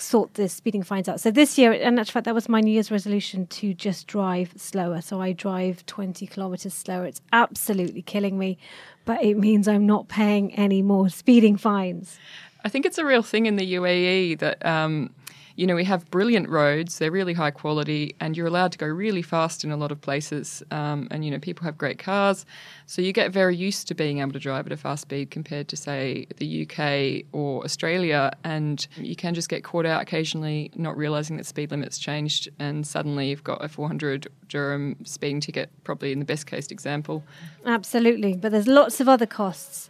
sort 0.00 0.34
the 0.34 0.48
speeding 0.48 0.82
fines 0.82 1.08
out. 1.08 1.20
So 1.20 1.30
this 1.30 1.56
year, 1.56 1.72
and 1.72 1.98
in 1.98 2.04
fact, 2.04 2.24
that 2.24 2.34
was 2.34 2.48
my 2.48 2.60
New 2.60 2.72
Year's 2.72 2.90
resolution 2.90 3.46
to 3.48 3.74
just 3.74 4.06
drive 4.06 4.52
slower. 4.56 5.00
So 5.00 5.20
I 5.20 5.32
drive 5.32 5.86
20 5.86 6.26
kilometers 6.26 6.74
slower. 6.74 7.06
It's 7.06 7.20
absolutely 7.32 8.02
killing 8.02 8.38
me, 8.38 8.58
but 9.04 9.22
it 9.22 9.36
means 9.36 9.68
I'm 9.68 9.86
not 9.86 10.08
paying 10.08 10.52
any 10.54 10.82
more 10.82 11.08
speeding 11.08 11.56
fines. 11.56 12.18
I 12.64 12.68
think 12.68 12.86
it's 12.86 12.98
a 12.98 13.04
real 13.04 13.22
thing 13.22 13.46
in 13.46 13.56
the 13.56 13.74
UAE 13.74 14.38
that 14.38 14.64
um, 14.64 15.10
you 15.56 15.66
know, 15.66 15.76
we 15.76 15.84
have 15.84 16.10
brilliant 16.10 16.48
roads, 16.48 16.98
they're 16.98 17.10
really 17.10 17.32
high 17.32 17.50
quality, 17.50 18.16
and 18.20 18.36
you're 18.36 18.46
allowed 18.46 18.72
to 18.72 18.78
go 18.78 18.86
really 18.86 19.22
fast 19.22 19.62
in 19.62 19.70
a 19.70 19.76
lot 19.76 19.92
of 19.92 20.00
places. 20.00 20.62
Um, 20.70 21.06
and, 21.10 21.24
you 21.24 21.30
know, 21.30 21.38
people 21.38 21.64
have 21.64 21.78
great 21.78 21.98
cars. 21.98 22.44
So 22.86 23.02
you 23.02 23.12
get 23.12 23.32
very 23.32 23.56
used 23.56 23.86
to 23.88 23.94
being 23.94 24.18
able 24.18 24.32
to 24.32 24.38
drive 24.38 24.66
at 24.66 24.72
a 24.72 24.76
fast 24.76 25.02
speed 25.02 25.30
compared 25.30 25.68
to, 25.68 25.76
say, 25.76 26.26
the 26.38 26.62
UK 26.62 27.26
or 27.32 27.62
Australia. 27.64 28.32
And 28.42 28.86
you 28.96 29.14
can 29.14 29.34
just 29.34 29.48
get 29.48 29.62
caught 29.62 29.86
out 29.86 30.02
occasionally, 30.02 30.70
not 30.74 30.96
realizing 30.96 31.36
that 31.36 31.46
speed 31.46 31.70
limits 31.70 31.98
changed, 31.98 32.48
and 32.58 32.86
suddenly 32.86 33.30
you've 33.30 33.44
got 33.44 33.64
a 33.64 33.68
400 33.68 34.26
dirham 34.48 34.96
speeding 35.04 35.40
ticket, 35.40 35.70
probably 35.84 36.10
in 36.10 36.18
the 36.18 36.24
best 36.24 36.46
case 36.46 36.66
example. 36.68 37.22
Absolutely. 37.64 38.36
But 38.36 38.50
there's 38.50 38.66
lots 38.66 39.00
of 39.00 39.08
other 39.08 39.26
costs. 39.26 39.88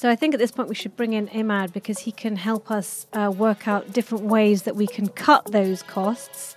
So 0.00 0.08
I 0.08 0.16
think 0.16 0.32
at 0.32 0.40
this 0.40 0.50
point 0.50 0.70
we 0.70 0.74
should 0.74 0.96
bring 0.96 1.12
in 1.12 1.28
Imad 1.28 1.74
because 1.74 1.98
he 1.98 2.10
can 2.10 2.36
help 2.36 2.70
us 2.70 3.06
uh, 3.12 3.30
work 3.36 3.68
out 3.68 3.92
different 3.92 4.24
ways 4.24 4.62
that 4.62 4.74
we 4.74 4.86
can 4.86 5.08
cut 5.08 5.52
those 5.52 5.82
costs. 5.82 6.56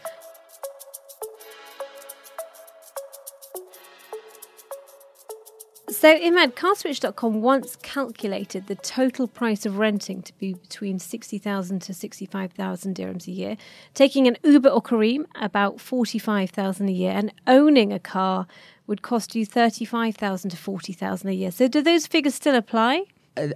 So, 5.90 6.18
Imad, 6.18 6.54
carswitch.com 6.54 7.42
once 7.42 7.76
calculated 7.82 8.68
the 8.68 8.76
total 8.76 9.28
price 9.28 9.66
of 9.66 9.78
renting 9.78 10.22
to 10.22 10.34
be 10.38 10.54
between 10.54 10.98
60,000 10.98 11.82
to 11.82 11.94
65,000 11.94 12.96
dirhams 12.96 13.28
a 13.28 13.32
year, 13.32 13.58
taking 13.94 14.26
an 14.26 14.38
Uber 14.44 14.70
or 14.70 14.82
Careem 14.82 15.26
about 15.36 15.82
45,000 15.82 16.88
a 16.88 16.92
year, 16.94 17.12
and 17.12 17.34
owning 17.46 17.92
a 17.92 18.00
car 18.00 18.48
would 18.88 19.02
cost 19.02 19.36
you 19.36 19.46
35,000 19.46 20.52
to 20.52 20.56
40,000 20.56 21.28
a 21.28 21.34
year. 21.34 21.52
So, 21.52 21.68
do 21.68 21.82
those 21.82 22.08
figures 22.08 22.36
still 22.36 22.56
apply? 22.56 23.04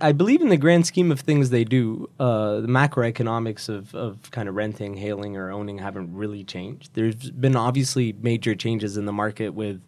I 0.01 0.11
believe 0.11 0.41
in 0.41 0.49
the 0.49 0.57
grand 0.57 0.87
scheme 0.87 1.11
of 1.11 1.19
things 1.19 1.51
they 1.51 1.63
do. 1.63 2.09
Uh, 2.19 2.61
the 2.61 2.67
macroeconomics 2.67 3.69
of, 3.69 3.93
of 3.93 4.31
kind 4.31 4.49
of 4.49 4.55
renting, 4.55 4.95
hailing, 4.95 5.37
or 5.37 5.51
owning 5.51 5.77
haven't 5.77 6.15
really 6.15 6.43
changed. 6.43 6.91
There's 6.93 7.29
been 7.31 7.55
obviously 7.55 8.13
major 8.13 8.55
changes 8.55 8.97
in 8.97 9.05
the 9.05 9.13
market 9.13 9.49
with 9.49 9.81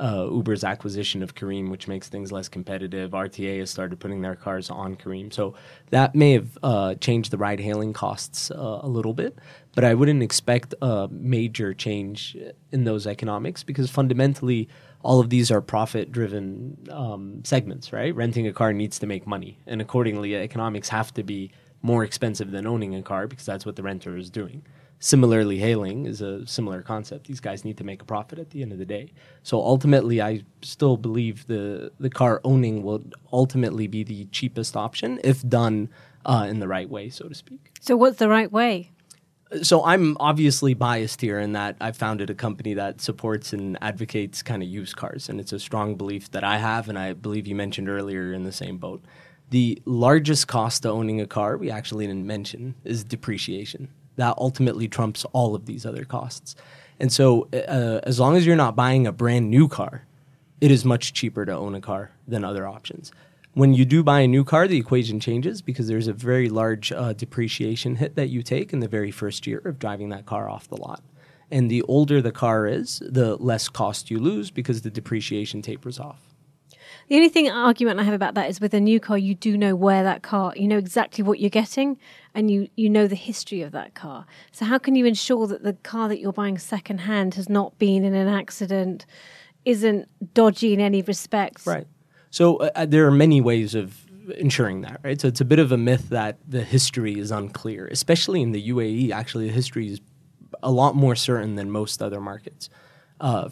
uh, 0.00 0.26
Uber's 0.30 0.64
acquisition 0.64 1.22
of 1.22 1.34
Careem, 1.34 1.70
which 1.70 1.86
makes 1.86 2.08
things 2.08 2.32
less 2.32 2.48
competitive. 2.48 3.12
RTA 3.12 3.60
has 3.60 3.70
started 3.70 4.00
putting 4.00 4.22
their 4.22 4.34
cars 4.34 4.70
on 4.70 4.96
Careem. 4.96 5.32
So 5.32 5.54
that 5.90 6.14
may 6.14 6.32
have 6.32 6.58
uh, 6.62 6.94
changed 6.96 7.30
the 7.30 7.38
ride 7.38 7.60
hailing 7.60 7.92
costs 7.92 8.50
uh, 8.50 8.80
a 8.82 8.88
little 8.88 9.14
bit, 9.14 9.38
but 9.74 9.84
I 9.84 9.94
wouldn't 9.94 10.22
expect 10.22 10.74
a 10.82 11.08
major 11.10 11.74
change 11.74 12.36
in 12.72 12.84
those 12.84 13.06
economics 13.06 13.62
because 13.62 13.90
fundamentally, 13.90 14.68
all 15.04 15.20
of 15.20 15.28
these 15.28 15.50
are 15.50 15.60
profit 15.60 16.10
driven 16.10 16.78
um, 16.90 17.42
segments, 17.44 17.92
right? 17.92 18.14
Renting 18.14 18.46
a 18.46 18.52
car 18.52 18.72
needs 18.72 18.98
to 18.98 19.06
make 19.06 19.26
money. 19.26 19.58
And 19.66 19.80
accordingly, 19.80 20.34
economics 20.34 20.88
have 20.88 21.12
to 21.14 21.22
be 21.22 21.52
more 21.82 22.02
expensive 22.02 22.50
than 22.50 22.66
owning 22.66 22.94
a 22.94 23.02
car 23.02 23.26
because 23.26 23.44
that's 23.44 23.66
what 23.66 23.76
the 23.76 23.82
renter 23.82 24.16
is 24.16 24.30
doing. 24.30 24.64
Similarly, 25.00 25.58
hailing 25.58 26.06
is 26.06 26.22
a 26.22 26.46
similar 26.46 26.80
concept. 26.80 27.26
These 27.26 27.40
guys 27.40 27.66
need 27.66 27.76
to 27.76 27.84
make 27.84 28.00
a 28.00 28.06
profit 28.06 28.38
at 28.38 28.50
the 28.50 28.62
end 28.62 28.72
of 28.72 28.78
the 28.78 28.86
day. 28.86 29.12
So 29.42 29.58
ultimately, 29.58 30.22
I 30.22 30.44
still 30.62 30.96
believe 30.96 31.46
the, 31.46 31.92
the 32.00 32.08
car 32.08 32.40
owning 32.42 32.82
will 32.82 33.04
ultimately 33.30 33.86
be 33.86 34.02
the 34.02 34.24
cheapest 34.26 34.74
option 34.74 35.20
if 35.22 35.46
done 35.46 35.90
uh, 36.24 36.46
in 36.48 36.60
the 36.60 36.68
right 36.68 36.88
way, 36.88 37.10
so 37.10 37.28
to 37.28 37.34
speak. 37.34 37.72
So, 37.82 37.96
what's 37.98 38.18
the 38.18 38.30
right 38.30 38.50
way? 38.50 38.92
So 39.62 39.84
I'm 39.84 40.16
obviously 40.20 40.74
biased 40.74 41.20
here 41.20 41.38
in 41.38 41.52
that 41.52 41.76
I 41.80 41.92
founded 41.92 42.30
a 42.30 42.34
company 42.34 42.74
that 42.74 43.00
supports 43.00 43.52
and 43.52 43.78
advocates 43.80 44.42
kind 44.42 44.62
of 44.62 44.68
used 44.68 44.96
cars, 44.96 45.28
and 45.28 45.40
it's 45.40 45.52
a 45.52 45.58
strong 45.58 45.94
belief 45.96 46.30
that 46.32 46.44
I 46.44 46.58
have, 46.58 46.88
and 46.88 46.98
I 46.98 47.12
believe 47.12 47.46
you 47.46 47.54
mentioned 47.54 47.88
earlier 47.88 48.32
in 48.32 48.44
the 48.44 48.52
same 48.52 48.78
boat. 48.78 49.02
The 49.50 49.80
largest 49.84 50.48
cost 50.48 50.82
to 50.82 50.90
owning 50.90 51.20
a 51.20 51.26
car 51.26 51.56
we 51.56 51.70
actually 51.70 52.06
didn't 52.06 52.26
mention 52.26 52.74
is 52.84 53.04
depreciation. 53.04 53.88
That 54.16 54.34
ultimately 54.38 54.88
trumps 54.88 55.24
all 55.32 55.54
of 55.54 55.66
these 55.66 55.84
other 55.84 56.04
costs. 56.04 56.56
And 57.00 57.12
so, 57.12 57.48
uh, 57.52 58.00
as 58.04 58.20
long 58.20 58.36
as 58.36 58.46
you're 58.46 58.56
not 58.56 58.76
buying 58.76 59.06
a 59.06 59.12
brand 59.12 59.50
new 59.50 59.68
car, 59.68 60.06
it 60.60 60.70
is 60.70 60.84
much 60.84 61.12
cheaper 61.12 61.44
to 61.44 61.52
own 61.52 61.74
a 61.74 61.80
car 61.80 62.12
than 62.26 62.44
other 62.44 62.66
options. 62.66 63.12
When 63.54 63.72
you 63.72 63.84
do 63.84 64.02
buy 64.02 64.20
a 64.20 64.26
new 64.26 64.42
car, 64.42 64.66
the 64.66 64.78
equation 64.78 65.20
changes 65.20 65.62
because 65.62 65.86
there's 65.86 66.08
a 66.08 66.12
very 66.12 66.48
large 66.48 66.90
uh, 66.90 67.12
depreciation 67.12 67.94
hit 67.94 68.16
that 68.16 68.28
you 68.28 68.42
take 68.42 68.72
in 68.72 68.80
the 68.80 68.88
very 68.88 69.12
first 69.12 69.46
year 69.46 69.62
of 69.64 69.78
driving 69.78 70.08
that 70.08 70.26
car 70.26 70.50
off 70.50 70.66
the 70.66 70.76
lot. 70.76 71.04
And 71.52 71.70
the 71.70 71.82
older 71.82 72.20
the 72.20 72.32
car 72.32 72.66
is, 72.66 73.00
the 73.06 73.36
less 73.36 73.68
cost 73.68 74.10
you 74.10 74.18
lose 74.18 74.50
because 74.50 74.82
the 74.82 74.90
depreciation 74.90 75.62
tapers 75.62 76.00
off. 76.00 76.34
The 77.06 77.14
only 77.14 77.28
thing 77.28 77.48
argument 77.48 78.00
I 78.00 78.02
have 78.02 78.14
about 78.14 78.34
that 78.34 78.50
is 78.50 78.60
with 78.60 78.74
a 78.74 78.80
new 78.80 78.98
car, 78.98 79.16
you 79.16 79.36
do 79.36 79.56
know 79.56 79.76
where 79.76 80.02
that 80.02 80.22
car, 80.22 80.52
you 80.56 80.66
know 80.66 80.78
exactly 80.78 81.22
what 81.22 81.38
you're 81.38 81.50
getting, 81.50 81.96
and 82.34 82.50
you 82.50 82.68
you 82.74 82.90
know 82.90 83.06
the 83.06 83.14
history 83.14 83.62
of 83.62 83.70
that 83.70 83.94
car. 83.94 84.26
So 84.50 84.64
how 84.64 84.78
can 84.78 84.96
you 84.96 85.04
ensure 85.06 85.46
that 85.46 85.62
the 85.62 85.74
car 85.74 86.08
that 86.08 86.18
you're 86.18 86.32
buying 86.32 86.58
second 86.58 86.98
hand 86.98 87.34
has 87.34 87.48
not 87.48 87.78
been 87.78 88.04
in 88.04 88.14
an 88.14 88.26
accident, 88.26 89.06
isn't 89.64 90.08
dodgy 90.34 90.72
in 90.72 90.80
any 90.80 91.02
respects? 91.02 91.66
Right. 91.66 91.86
So 92.34 92.56
uh, 92.56 92.70
uh 92.74 92.86
there 92.86 93.06
are 93.06 93.12
many 93.12 93.40
ways 93.40 93.76
of 93.76 93.96
ensuring 94.36 94.80
that, 94.80 94.98
right? 95.04 95.20
So 95.20 95.28
it's 95.28 95.40
a 95.40 95.44
bit 95.44 95.60
of 95.60 95.70
a 95.70 95.76
myth 95.76 96.08
that 96.08 96.38
the 96.48 96.62
history 96.62 97.16
is 97.16 97.30
unclear, 97.30 97.86
especially 97.86 98.42
in 98.42 98.50
the 98.50 98.70
UAE. 98.70 99.12
Actually, 99.12 99.46
the 99.46 99.52
history 99.52 99.86
is 99.86 100.00
a 100.60 100.72
lot 100.72 100.96
more 100.96 101.14
certain 101.14 101.54
than 101.54 101.70
most 101.70 102.02
other 102.02 102.20
markets. 102.20 102.68
Uh, 103.20 103.50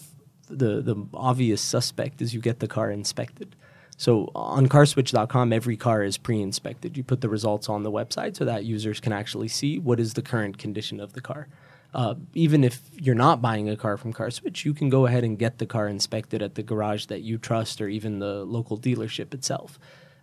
the 0.49 0.83
the 0.83 0.97
obvious 1.15 1.61
suspect 1.61 2.21
is 2.21 2.35
you 2.35 2.41
get 2.41 2.59
the 2.59 2.67
car 2.67 2.91
inspected. 2.91 3.55
So 3.99 4.33
on 4.35 4.69
carswitch.com, 4.69 5.53
every 5.53 5.77
car 5.77 6.03
is 6.03 6.19
pre-inspected. 6.19 6.97
You 6.97 7.05
put 7.05 7.21
the 7.21 7.29
results 7.29 7.69
on 7.69 7.85
the 7.85 7.93
website 7.93 8.37
so 8.37 8.45
that 8.47 8.65
users 8.65 8.99
can 8.99 9.13
actually 9.13 9.49
see 9.49 9.79
what 9.79 10.01
is 10.01 10.15
the 10.15 10.23
current 10.23 10.59
condition 10.59 10.99
of 10.99 11.13
the 11.13 11.21
car. 11.21 11.47
Uh, 11.95 12.15
even 12.35 12.65
if 12.65 12.81
you're 12.95 13.15
not 13.15 13.43
buying 13.43 13.69
a 13.69 13.77
car 13.77 13.97
from 13.97 14.13
Car 14.13 14.31
Switch, 14.31 14.65
you 14.65 14.73
can 14.73 14.89
go 14.89 15.07
ahead 15.07 15.25
and 15.25 15.39
get 15.39 15.59
the 15.59 15.67
car 15.67 15.89
inspected 15.89 16.41
at 16.41 16.55
the 16.55 16.63
garage 16.63 17.07
that 17.07 17.21
you 17.21 17.37
trust 17.37 17.81
or 17.81 17.89
even 17.89 18.19
the 18.19 18.45
local 18.45 18.79
dealership 18.79 19.35
itself. 19.35 19.79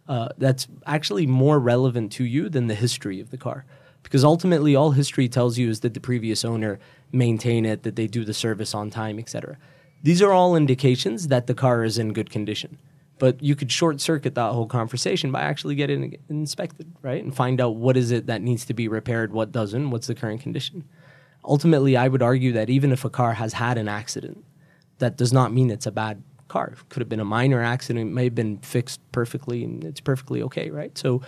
Uh, 0.07 0.29
that's 0.39 0.67
actually 0.87 1.27
more 1.27 1.59
relevant 1.59 2.11
to 2.11 2.23
you 2.23 2.49
than 2.49 2.65
the 2.65 2.75
history 2.75 3.19
of 3.19 3.29
the 3.29 3.37
car. 3.37 3.65
Because 4.01 4.23
ultimately, 4.23 4.75
all 4.75 4.91
history 4.91 5.29
tells 5.29 5.59
you 5.59 5.69
is 5.69 5.81
that 5.81 5.93
the 5.93 5.99
previous 5.99 6.43
owner 6.43 6.79
maintain 7.11 7.65
it, 7.65 7.83
that 7.83 7.95
they 7.95 8.07
do 8.07 8.25
the 8.25 8.33
service 8.33 8.73
on 8.73 8.89
time, 8.89 9.19
etc. 9.19 9.57
These 10.01 10.21
are 10.21 10.31
all 10.31 10.55
indications 10.55 11.27
that 11.27 11.45
the 11.45 11.53
car 11.53 11.83
is 11.83 11.99
in 11.99 12.13
good 12.13 12.31
condition. 12.31 12.79
But 13.19 13.43
you 13.43 13.55
could 13.55 13.71
short 13.71 13.99
circuit 13.99 14.33
that 14.35 14.53
whole 14.53 14.65
conversation 14.65 15.31
by 15.31 15.41
actually 15.41 15.75
getting 15.75 16.17
inspected, 16.29 16.91
right? 17.01 17.21
And 17.21 17.35
find 17.35 17.59
out 17.59 17.75
what 17.75 17.97
is 17.97 18.11
it 18.11 18.27
that 18.27 18.41
needs 18.41 18.65
to 18.65 18.73
be 18.73 18.87
repaired, 18.87 19.33
what 19.33 19.51
doesn't, 19.51 19.91
what's 19.91 20.07
the 20.07 20.15
current 20.15 20.41
condition. 20.41 20.85
Ultimately, 21.43 21.95
I 21.95 22.07
would 22.07 22.21
argue 22.21 22.51
that 22.53 22.69
even 22.69 22.91
if 22.91 23.05
a 23.05 23.09
car 23.09 23.33
has 23.33 23.53
had 23.53 23.77
an 23.77 23.87
accident, 23.87 24.43
that 24.99 25.17
does 25.17 25.31
not 25.31 25.53
mean 25.53 25.71
it's 25.71 25.85
a 25.85 25.91
bad 25.91 26.21
car. 26.47 26.73
It 26.73 26.89
could 26.89 27.01
have 27.01 27.09
been 27.09 27.19
a 27.19 27.25
minor 27.25 27.61
accident, 27.61 28.09
it 28.09 28.13
may 28.13 28.25
have 28.25 28.35
been 28.35 28.57
fixed 28.59 28.99
perfectly, 29.11 29.63
and 29.63 29.83
it's 29.83 30.01
perfectly 30.01 30.41
okay, 30.43 30.69
right? 30.69 30.97
So 30.97 31.21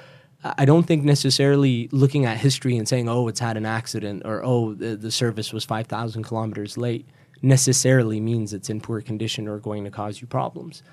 I 0.44 0.65
don't 0.65 0.88
think 0.88 1.03
necessarily 1.03 1.88
looking 1.91 2.25
at 2.25 2.38
history 2.38 2.75
and 2.75 2.88
saying, 2.88 3.08
oh, 3.08 3.27
it's 3.27 3.39
had 3.39 3.58
an 3.58 3.65
accident 3.65 4.24
or 4.25 4.44
oh, 4.44 4.74
the, 4.74 4.96
the 4.96 5.12
service 5.12 5.53
was 5.53 5.63
5,000 5.63 6.24
kilometers 6.24 6.77
late 6.77 7.08
necessarily 7.41 8.20
means 8.20 8.53
it's 8.53 8.70
in 8.70 8.82
poor 8.82 9.01
condition 9.01 9.48
or 9.48 9.60
going 9.60 9.84
to 9.84 9.91
cause 9.91 10.22
you 10.22 10.27
problems. 10.27 10.84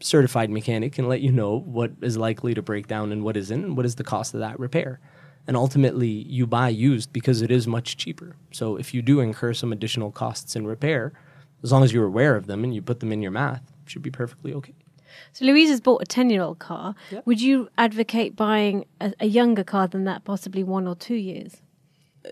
Certified 0.00 0.50
mechanic 0.50 0.92
can 0.92 1.08
let 1.08 1.20
you 1.20 1.32
know 1.32 1.58
what 1.58 1.92
is 2.02 2.16
likely 2.16 2.54
to 2.54 2.62
break 2.62 2.86
down 2.86 3.12
and 3.12 3.22
what 3.24 3.36
isn't, 3.36 3.64
and 3.64 3.76
what 3.76 3.84
is 3.84 3.96
the 3.96 4.04
cost 4.04 4.34
of 4.34 4.40
that 4.40 4.58
repair. 4.58 5.00
And 5.48 5.56
ultimately, 5.56 6.08
you 6.08 6.46
buy 6.46 6.68
used 6.68 7.12
because 7.12 7.42
it 7.42 7.50
is 7.50 7.66
much 7.66 7.96
cheaper. 7.96 8.36
So 8.52 8.76
if 8.76 8.94
you 8.94 9.02
do 9.02 9.20
incur 9.20 9.54
some 9.54 9.72
additional 9.72 10.12
costs 10.12 10.54
in 10.54 10.66
repair, 10.66 11.12
as 11.62 11.72
long 11.72 11.82
as 11.82 11.92
you're 11.92 12.04
aware 12.04 12.36
of 12.36 12.46
them 12.46 12.62
and 12.62 12.74
you 12.74 12.82
put 12.82 13.00
them 13.00 13.10
in 13.10 13.22
your 13.22 13.32
math, 13.32 13.62
it 13.84 13.90
should 13.90 14.02
be 14.02 14.10
perfectly 14.10 14.52
okay. 14.52 14.74
So 15.32 15.44
Louise 15.46 15.70
has 15.70 15.80
bought 15.80 16.02
a 16.02 16.06
10 16.06 16.30
year 16.30 16.42
old 16.42 16.58
car. 16.58 16.94
Yep. 17.10 17.26
Would 17.26 17.40
you 17.40 17.68
advocate 17.78 18.36
buying 18.36 18.84
a, 19.00 19.12
a, 19.20 19.26
younger 19.26 19.64
car 19.64 19.88
than 19.88 20.04
that, 20.04 20.24
possibly 20.24 20.62
one 20.62 20.86
or 20.86 20.94
two 20.94 21.16
years? 21.16 21.56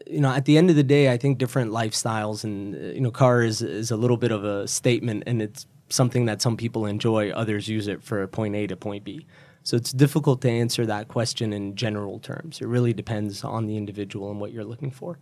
you 0.06 0.20
know, 0.20 0.30
at 0.30 0.44
the 0.44 0.58
end 0.58 0.70
of 0.70 0.76
the 0.76 0.82
day, 0.82 1.12
I 1.12 1.16
think 1.16 1.38
different 1.38 1.70
lifestyles 1.70 2.44
and 2.44 2.74
uh, 2.74 2.78
you 2.94 3.00
know, 3.00 3.10
car 3.10 3.42
is 3.42 3.62
is 3.62 3.90
a 3.90 3.96
little 3.96 4.16
bit 4.16 4.32
of 4.32 4.44
a 4.44 4.66
statement, 4.68 5.24
and 5.26 5.40
it's 5.40 5.66
something 5.88 6.26
that 6.26 6.42
some 6.42 6.56
people 6.56 6.86
enjoy. 6.86 7.30
Others 7.30 7.68
use 7.68 7.88
it 7.88 8.02
for 8.02 8.26
point 8.26 8.54
A 8.56 8.66
to 8.66 8.76
point 8.76 9.04
B. 9.04 9.26
So 9.66 9.76
it's 9.76 9.90
difficult 9.90 10.42
to 10.42 10.48
answer 10.48 10.86
that 10.86 11.08
question 11.08 11.52
in 11.52 11.74
general 11.74 12.20
terms. 12.20 12.60
It 12.60 12.68
really 12.68 12.92
depends 12.92 13.42
on 13.42 13.66
the 13.66 13.76
individual 13.76 14.30
and 14.30 14.40
what 14.40 14.52
you're 14.52 14.64
looking 14.64 14.92
for. 14.92 15.18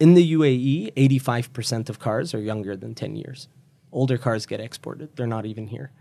In 0.00 0.14
the 0.14 0.32
UAE, 0.32 0.92
85% 0.94 1.88
of 1.88 2.00
cars 2.00 2.34
are 2.34 2.40
younger 2.40 2.74
than 2.74 2.96
10 2.96 3.14
years. 3.14 3.46
Older 3.92 4.18
cars 4.18 4.44
get 4.44 4.58
exported; 4.58 5.14
they're 5.14 5.28
not 5.28 5.46
even 5.46 5.68
here. 5.68 5.92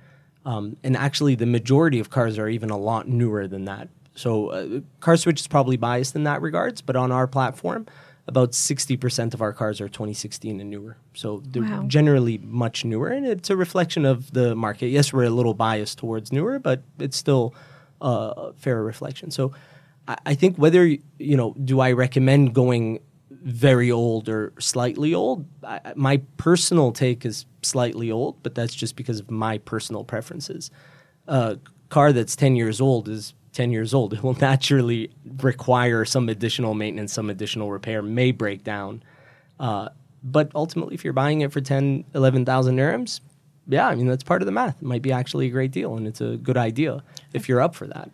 Um, 0.46 0.78
and 0.84 0.98
actually, 0.98 1.36
the 1.36 1.46
majority 1.46 2.00
of 2.00 2.10
cars 2.10 2.40
are 2.40 2.50
even 2.50 2.72
a 2.72 2.78
lot 2.78 3.08
newer 3.08 3.48
than 3.48 3.66
that. 3.66 3.88
So 4.16 4.48
uh, 4.48 4.80
CarSwitch 5.00 5.40
is 5.40 5.48
probably 5.48 5.78
biased 5.78 6.16
in 6.16 6.24
that 6.24 6.42
regards, 6.42 6.82
but 6.82 6.96
on 6.96 7.12
our 7.12 7.28
platform, 7.28 7.86
about 8.30 8.52
60% 8.52 9.34
of 9.34 9.42
our 9.42 9.52
cars 9.52 9.82
are 9.82 9.90
2016 9.90 10.62
and 10.62 10.70
newer. 10.70 10.98
So 11.16 11.42
they're 11.46 11.64
wow. 11.64 11.84
generally 11.88 12.38
much 12.38 12.86
newer, 12.86 13.08
and 13.10 13.26
it's 13.26 13.50
a 13.50 13.58
reflection 13.58 14.06
of 14.06 14.32
the 14.32 14.56
market. 14.56 14.88
Yes, 14.90 15.12
we're 15.12 15.24
a 15.24 15.32
little 15.32 15.56
biased 15.56 15.98
towards 15.98 16.32
newer, 16.32 16.60
but 16.60 16.84
it's 17.00 17.18
still 17.18 17.56
a 18.02 18.54
fair 18.54 18.84
reflection. 18.84 19.32
So 19.32 19.54
I, 20.08 20.18
I 20.28 20.36
think 20.36 20.58
whether, 20.58 20.86
you 20.86 21.36
know, 21.36 21.56
do 21.64 21.80
I 21.80 21.92
recommend 21.92 22.54
going 22.54 23.00
very 23.32 23.90
old 23.90 24.30
or 24.30 24.54
slightly 24.60 25.14
old? 25.16 25.48
I, 25.64 25.94
my 25.96 26.22
personal 26.38 26.92
take 26.92 27.26
is 27.26 27.48
slightly 27.64 28.12
old, 28.12 28.44
but 28.44 28.54
that's 28.54 28.76
just 28.76 28.96
because 28.96 29.20
of 29.20 29.32
my 29.32 29.58
personal 29.58 30.04
preferences. 30.04 30.70
A 31.28 31.58
car 31.90 32.14
that's 32.14 32.36
10 32.36 32.56
years 32.56 32.80
old 32.80 33.10
is 33.10 33.34
10 33.60 33.72
years 33.72 33.94
old, 33.94 34.14
it 34.16 34.24
will 34.24 34.36
naturally 34.36 35.12
require 35.42 36.06
some 36.06 36.30
additional 36.30 36.74
maintenance, 36.74 37.12
some 37.12 37.30
additional 37.30 37.70
repair, 37.70 38.02
may 38.02 38.32
break 38.32 38.64
down. 38.64 39.04
Uh, 39.60 39.90
but 40.24 40.50
ultimately, 40.56 40.96
if 40.96 41.04
you're 41.04 41.12
buying 41.12 41.42
it 41.42 41.52
for 41.52 41.60
10, 41.60 42.06
11,000 42.14 42.78
dirhams, 42.78 43.20
yeah, 43.68 43.88
I 43.88 43.96
mean, 43.96 44.08
that's 44.08 44.24
part 44.24 44.42
of 44.42 44.46
the 44.46 44.54
math. 44.54 44.82
It 44.82 44.86
might 44.86 45.02
be 45.02 45.12
actually 45.12 45.48
a 45.48 45.50
great 45.50 45.72
deal, 45.72 45.98
and 45.98 46.08
it's 46.08 46.22
a 46.22 46.38
good 46.38 46.56
idea 46.56 47.04
if 47.34 47.50
you're 47.50 47.60
up 47.60 47.76
for 47.76 47.86
that 47.88 48.10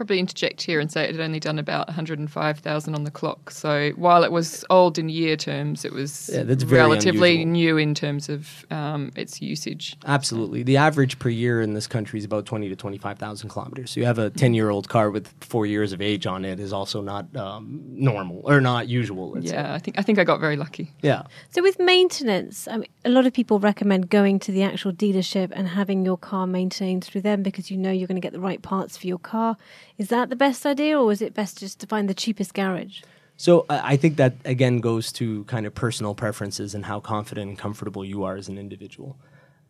probably 0.00 0.18
interject 0.18 0.62
here 0.62 0.80
and 0.80 0.90
say 0.90 1.04
it 1.04 1.14
had 1.14 1.20
only 1.20 1.38
done 1.38 1.58
about 1.58 1.86
105,000 1.86 2.94
on 2.94 3.04
the 3.04 3.10
clock. 3.10 3.50
So 3.50 3.90
while 3.96 4.24
it 4.24 4.32
was 4.32 4.64
old 4.70 4.96
in 4.98 5.10
year 5.10 5.36
terms, 5.36 5.84
it 5.84 5.92
was 5.92 6.30
yeah, 6.32 6.44
relatively 6.68 7.42
unusual. 7.42 7.52
new 7.52 7.76
in 7.76 7.94
terms 7.94 8.30
of 8.30 8.64
um, 8.70 9.12
its 9.14 9.42
usage. 9.42 9.98
Absolutely. 10.06 10.62
The 10.62 10.78
average 10.78 11.18
per 11.18 11.28
year 11.28 11.60
in 11.60 11.74
this 11.74 11.86
country 11.86 12.18
is 12.18 12.24
about 12.24 12.46
20 12.46 12.70
to 12.70 12.76
25,000 12.76 13.50
kilometers. 13.50 13.90
So 13.90 14.00
you 14.00 14.06
have 14.06 14.18
a 14.18 14.30
10 14.30 14.54
year 14.54 14.70
old 14.70 14.88
car 14.88 15.10
with 15.10 15.28
four 15.42 15.66
years 15.66 15.92
of 15.92 16.00
age 16.00 16.26
on 16.26 16.46
it 16.46 16.60
is 16.60 16.72
also 16.72 17.02
not 17.02 17.36
um, 17.36 17.82
normal 17.90 18.40
or 18.44 18.62
not 18.62 18.88
usual. 18.88 19.36
yeah, 19.38 19.50
say. 19.50 19.74
I 19.74 19.78
think 19.80 19.98
I 19.98 20.02
think 20.02 20.18
I 20.18 20.24
got 20.24 20.40
very 20.40 20.56
lucky. 20.56 20.92
Yeah. 21.02 21.24
So 21.50 21.60
with 21.60 21.78
maintenance, 21.78 22.66
I 22.68 22.78
mean, 22.78 22.88
a 23.04 23.10
lot 23.10 23.26
of 23.26 23.34
people 23.34 23.60
recommend 23.60 24.08
going 24.08 24.38
to 24.38 24.50
the 24.50 24.62
actual 24.62 24.94
dealership 24.94 25.52
and 25.52 25.68
having 25.68 26.06
your 26.06 26.16
car 26.16 26.46
maintained 26.46 27.04
through 27.04 27.20
them 27.20 27.42
because 27.42 27.70
you 27.70 27.76
know 27.76 27.90
you're 27.90 28.08
going 28.08 28.16
to 28.16 28.26
get 28.26 28.32
the 28.32 28.40
right 28.40 28.62
parts 28.62 28.96
for 28.96 29.06
your 29.06 29.18
car. 29.18 29.58
Is 30.00 30.08
that 30.08 30.30
the 30.30 30.36
best 30.36 30.64
idea, 30.64 30.98
or 30.98 31.12
is 31.12 31.20
it 31.20 31.34
best 31.34 31.58
just 31.58 31.78
to 31.80 31.86
find 31.86 32.08
the 32.08 32.14
cheapest 32.14 32.54
garage? 32.54 33.02
So 33.36 33.66
I 33.68 33.98
think 33.98 34.16
that 34.16 34.32
again 34.46 34.80
goes 34.80 35.12
to 35.12 35.44
kind 35.44 35.66
of 35.66 35.74
personal 35.74 36.14
preferences 36.14 36.74
and 36.74 36.86
how 36.86 37.00
confident 37.00 37.50
and 37.50 37.58
comfortable 37.58 38.02
you 38.02 38.24
are 38.24 38.34
as 38.34 38.48
an 38.48 38.56
individual. 38.56 39.18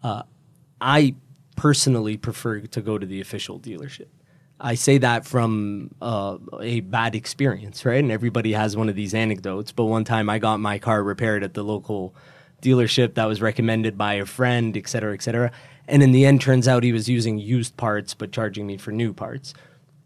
Uh, 0.05 0.23
I 0.81 1.17
personally 1.57 2.17
prefer 2.17 2.61
to 2.61 2.81
go 2.81 2.97
to 2.97 3.05
the 3.05 3.21
official 3.21 3.59
dealership. 3.59 4.07
I 4.61 4.77
say 4.77 4.99
that 4.99 5.27
from 5.27 5.97
uh, 6.01 6.39
a 6.61 6.79
bad 6.79 7.17
experience, 7.17 7.85
right? 7.85 7.99
And 7.99 8.13
everybody 8.13 8.53
has 8.53 8.77
one 8.77 8.89
of 8.89 8.95
these 8.95 9.15
anecdotes. 9.15 9.73
But 9.73 9.87
one 9.87 10.05
time 10.05 10.31
I 10.31 10.39
got 10.39 10.61
my 10.61 10.79
car 10.79 11.03
repaired 11.03 11.43
at 11.43 11.55
the 11.55 11.65
local 11.65 12.15
dealership 12.63 13.15
that 13.15 13.25
was 13.25 13.43
recommended 13.43 13.99
by 13.99 14.15
a 14.15 14.27
friend, 14.27 14.77
et 14.77 14.87
cetera, 14.87 15.13
et 15.13 15.23
cetera. 15.23 15.51
And 15.89 16.05
in 16.05 16.13
the 16.13 16.25
end, 16.25 16.41
turns 16.41 16.69
out 16.69 16.85
he 16.85 16.93
was 16.93 17.09
using 17.09 17.41
used 17.41 17.77
parts 17.77 18.15
but 18.15 18.31
charging 18.31 18.69
me 18.69 18.77
for 18.77 18.93
new 18.93 19.13
parts 19.13 19.55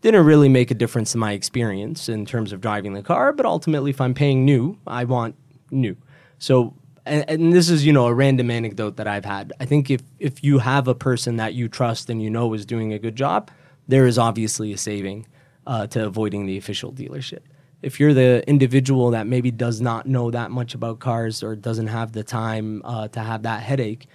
didn't 0.05 0.27
really 0.27 0.51
make 0.51 0.71
a 0.71 0.75
difference 0.75 1.15
in 1.15 1.19
my 1.19 1.33
experience 1.33 2.11
in 2.11 2.27
terms 2.27 2.53
of 2.53 2.61
driving 2.61 2.93
the 2.93 3.03
car. 3.03 3.33
But 3.33 3.47
ultimately, 3.47 3.91
if 3.91 4.03
I'm 4.03 4.13
paying 4.13 4.45
new, 4.45 4.79
I 4.87 5.05
want 5.05 5.35
new. 5.71 5.97
So, 6.39 6.75
and, 7.07 7.25
and, 7.27 7.53
this 7.55 7.71
is 7.71 7.87
you 7.87 7.93
know 7.93 8.07
a 8.07 8.13
random 8.13 8.51
anecdote 8.51 8.97
that 8.99 9.09
I've 9.09 9.25
had. 9.25 9.55
I 9.61 9.65
think 9.65 9.91
if 9.91 10.03
if 10.19 10.45
you 10.45 10.59
have 10.59 10.89
a 10.89 10.95
person 10.95 11.37
that 11.37 11.55
you 11.55 11.69
trust 11.69 12.11
and 12.11 12.23
you 12.23 12.29
know 12.29 12.53
is 12.53 12.67
doing 12.67 12.93
a 12.93 12.99
good 12.99 13.17
job, 13.17 13.51
there 13.89 14.07
is 14.07 14.19
obviously 14.19 14.75
a 14.75 14.77
saving 14.77 15.27
uh, 15.67 15.87
to 15.87 16.05
avoiding 16.05 16.45
the 16.45 16.59
official 16.59 16.93
dealership. 16.93 17.41
If 17.81 17.99
you're 17.99 18.13
the 18.13 18.47
individual 18.47 19.11
that 19.13 19.27
maybe 19.27 19.51
does 19.51 19.81
not 19.81 20.07
know 20.07 20.31
that 20.31 20.51
much 20.51 20.75
about 20.75 20.99
cars 20.99 21.43
or 21.43 21.57
doesn't 21.57 21.87
have 21.87 22.13
the 22.13 22.23
time 22.23 22.83
uh, 22.85 23.09
to 23.09 23.21
have 23.21 23.43
that 23.45 23.63
headache, 23.63 24.07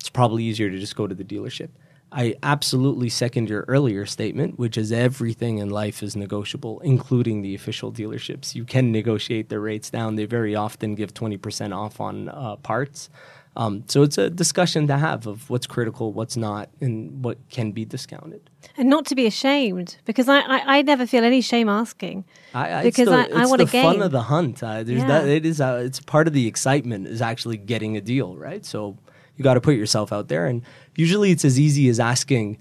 it's 0.00 0.10
probably 0.10 0.42
easier 0.42 0.70
to 0.70 0.78
just 0.78 0.96
go 0.96 1.06
to 1.06 1.14
the 1.14 1.24
dealership. 1.24 1.68
I 2.16 2.34
absolutely 2.42 3.10
second 3.10 3.50
your 3.50 3.64
earlier 3.68 4.06
statement, 4.06 4.58
which 4.58 4.78
is 4.78 4.90
everything 4.90 5.58
in 5.58 5.68
life 5.68 6.02
is 6.02 6.16
negotiable, 6.16 6.80
including 6.80 7.42
the 7.42 7.54
official 7.54 7.92
dealerships. 7.92 8.54
You 8.54 8.64
can 8.64 8.90
negotiate 8.90 9.50
their 9.50 9.60
rates 9.60 9.90
down. 9.90 10.16
They 10.16 10.24
very 10.24 10.54
often 10.56 10.94
give 10.94 11.12
20% 11.12 11.76
off 11.76 12.00
on 12.00 12.30
uh, 12.30 12.56
parts. 12.56 13.10
Um, 13.54 13.84
so 13.86 14.02
it's 14.02 14.18
a 14.18 14.28
discussion 14.30 14.86
to 14.88 14.96
have 14.98 15.26
of 15.26 15.48
what's 15.50 15.66
critical, 15.66 16.12
what's 16.12 16.36
not, 16.36 16.68
and 16.80 17.22
what 17.24 17.36
can 17.50 17.72
be 17.72 17.84
discounted. 17.86 18.48
And 18.78 18.88
not 18.90 19.06
to 19.06 19.14
be 19.14 19.26
ashamed, 19.26 19.96
because 20.06 20.28
I, 20.28 20.40
I, 20.40 20.78
I 20.78 20.82
never 20.82 21.06
feel 21.06 21.24
any 21.24 21.40
shame 21.40 21.68
asking. 21.68 22.24
I, 22.54 22.72
I 22.74 22.82
Because 22.82 23.08
still, 23.08 23.14
I- 23.14 23.28
I 23.34 23.40
it's 23.42 23.50
want 23.50 23.62
a 23.62 23.64
the 23.66 23.70
fun 23.82 24.02
of 24.02 24.10
the 24.12 24.22
hunt. 24.22 24.62
Uh, 24.62 24.82
there's 24.82 25.00
Yeah. 25.00 25.06
that. 25.08 25.28
It 25.28 25.46
is. 25.46 25.60
Uh, 25.60 25.82
it's 25.84 26.00
part 26.00 26.26
of 26.28 26.34
the 26.34 26.46
excitement 26.46 27.06
is 27.08 27.22
actually 27.22 27.56
getting 27.58 27.96
a 27.96 28.00
deal, 28.02 28.36
right? 28.36 28.64
So 28.64 28.98
you 29.36 29.42
got 29.42 29.54
to 29.54 29.60
put 29.60 29.76
yourself 29.76 30.12
out 30.12 30.28
there, 30.28 30.46
and 30.46 30.62
usually 30.96 31.30
it's 31.30 31.44
as 31.44 31.58
easy 31.58 31.88
as 31.88 32.00
asking, 32.00 32.58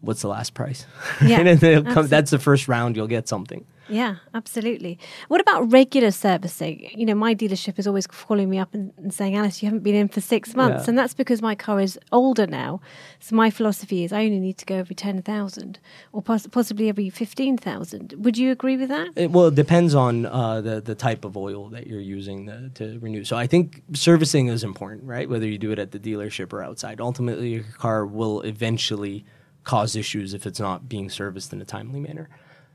"What's 0.00 0.22
the 0.22 0.28
last 0.28 0.54
price?" 0.54 0.86
Yeah, 1.24 1.40
and 1.46 1.60
then 1.60 1.84
come, 1.84 2.06
that's 2.08 2.30
the 2.30 2.38
first 2.38 2.68
round. 2.68 2.96
You'll 2.96 3.06
get 3.06 3.28
something. 3.28 3.64
Yeah, 3.88 4.16
absolutely. 4.34 4.98
What 5.28 5.40
about 5.40 5.72
regular 5.72 6.10
servicing? 6.10 6.90
You 6.94 7.06
know, 7.06 7.14
my 7.14 7.34
dealership 7.34 7.78
is 7.78 7.86
always 7.86 8.06
calling 8.06 8.50
me 8.50 8.58
up 8.58 8.74
and, 8.74 8.92
and 8.96 9.12
saying, 9.12 9.36
Alice, 9.36 9.62
you 9.62 9.66
haven't 9.66 9.82
been 9.82 9.94
in 9.94 10.08
for 10.08 10.20
six 10.20 10.54
months. 10.54 10.84
Yeah. 10.84 10.90
And 10.90 10.98
that's 10.98 11.14
because 11.14 11.40
my 11.42 11.54
car 11.54 11.80
is 11.80 11.98
older 12.12 12.46
now. 12.46 12.80
So 13.20 13.34
my 13.34 13.50
philosophy 13.50 14.04
is 14.04 14.12
I 14.12 14.24
only 14.24 14.40
need 14.40 14.58
to 14.58 14.66
go 14.66 14.76
every 14.76 14.94
10,000 14.94 15.78
or 16.12 16.22
poss- 16.22 16.46
possibly 16.46 16.88
every 16.88 17.10
15,000. 17.10 18.14
Would 18.18 18.36
you 18.36 18.50
agree 18.52 18.76
with 18.76 18.88
that? 18.88 19.10
It, 19.16 19.30
well, 19.30 19.46
it 19.46 19.54
depends 19.54 19.94
on 19.94 20.26
uh, 20.26 20.60
the 20.60 20.80
the 20.80 20.94
type 20.94 21.24
of 21.24 21.36
oil 21.36 21.68
that 21.70 21.86
you're 21.86 22.00
using 22.00 22.46
to, 22.46 22.70
to 22.74 22.98
renew. 23.00 23.24
So 23.24 23.36
I 23.36 23.46
think 23.46 23.82
servicing 23.94 24.48
is 24.48 24.64
important, 24.64 25.04
right? 25.04 25.28
Whether 25.28 25.46
you 25.46 25.58
do 25.58 25.70
it 25.72 25.78
at 25.78 25.92
the 25.92 25.98
dealership 25.98 26.52
or 26.52 26.62
outside. 26.62 27.00
Ultimately, 27.00 27.48
your 27.54 27.64
car 27.78 28.06
will 28.06 28.42
eventually 28.42 29.24
cause 29.64 29.96
issues 29.96 30.34
if 30.34 30.46
it's 30.46 30.60
not 30.60 30.88
being 30.88 31.10
serviced 31.10 31.52
in 31.52 31.60
a 31.60 31.64
timely 31.64 32.00
manner. 32.00 32.28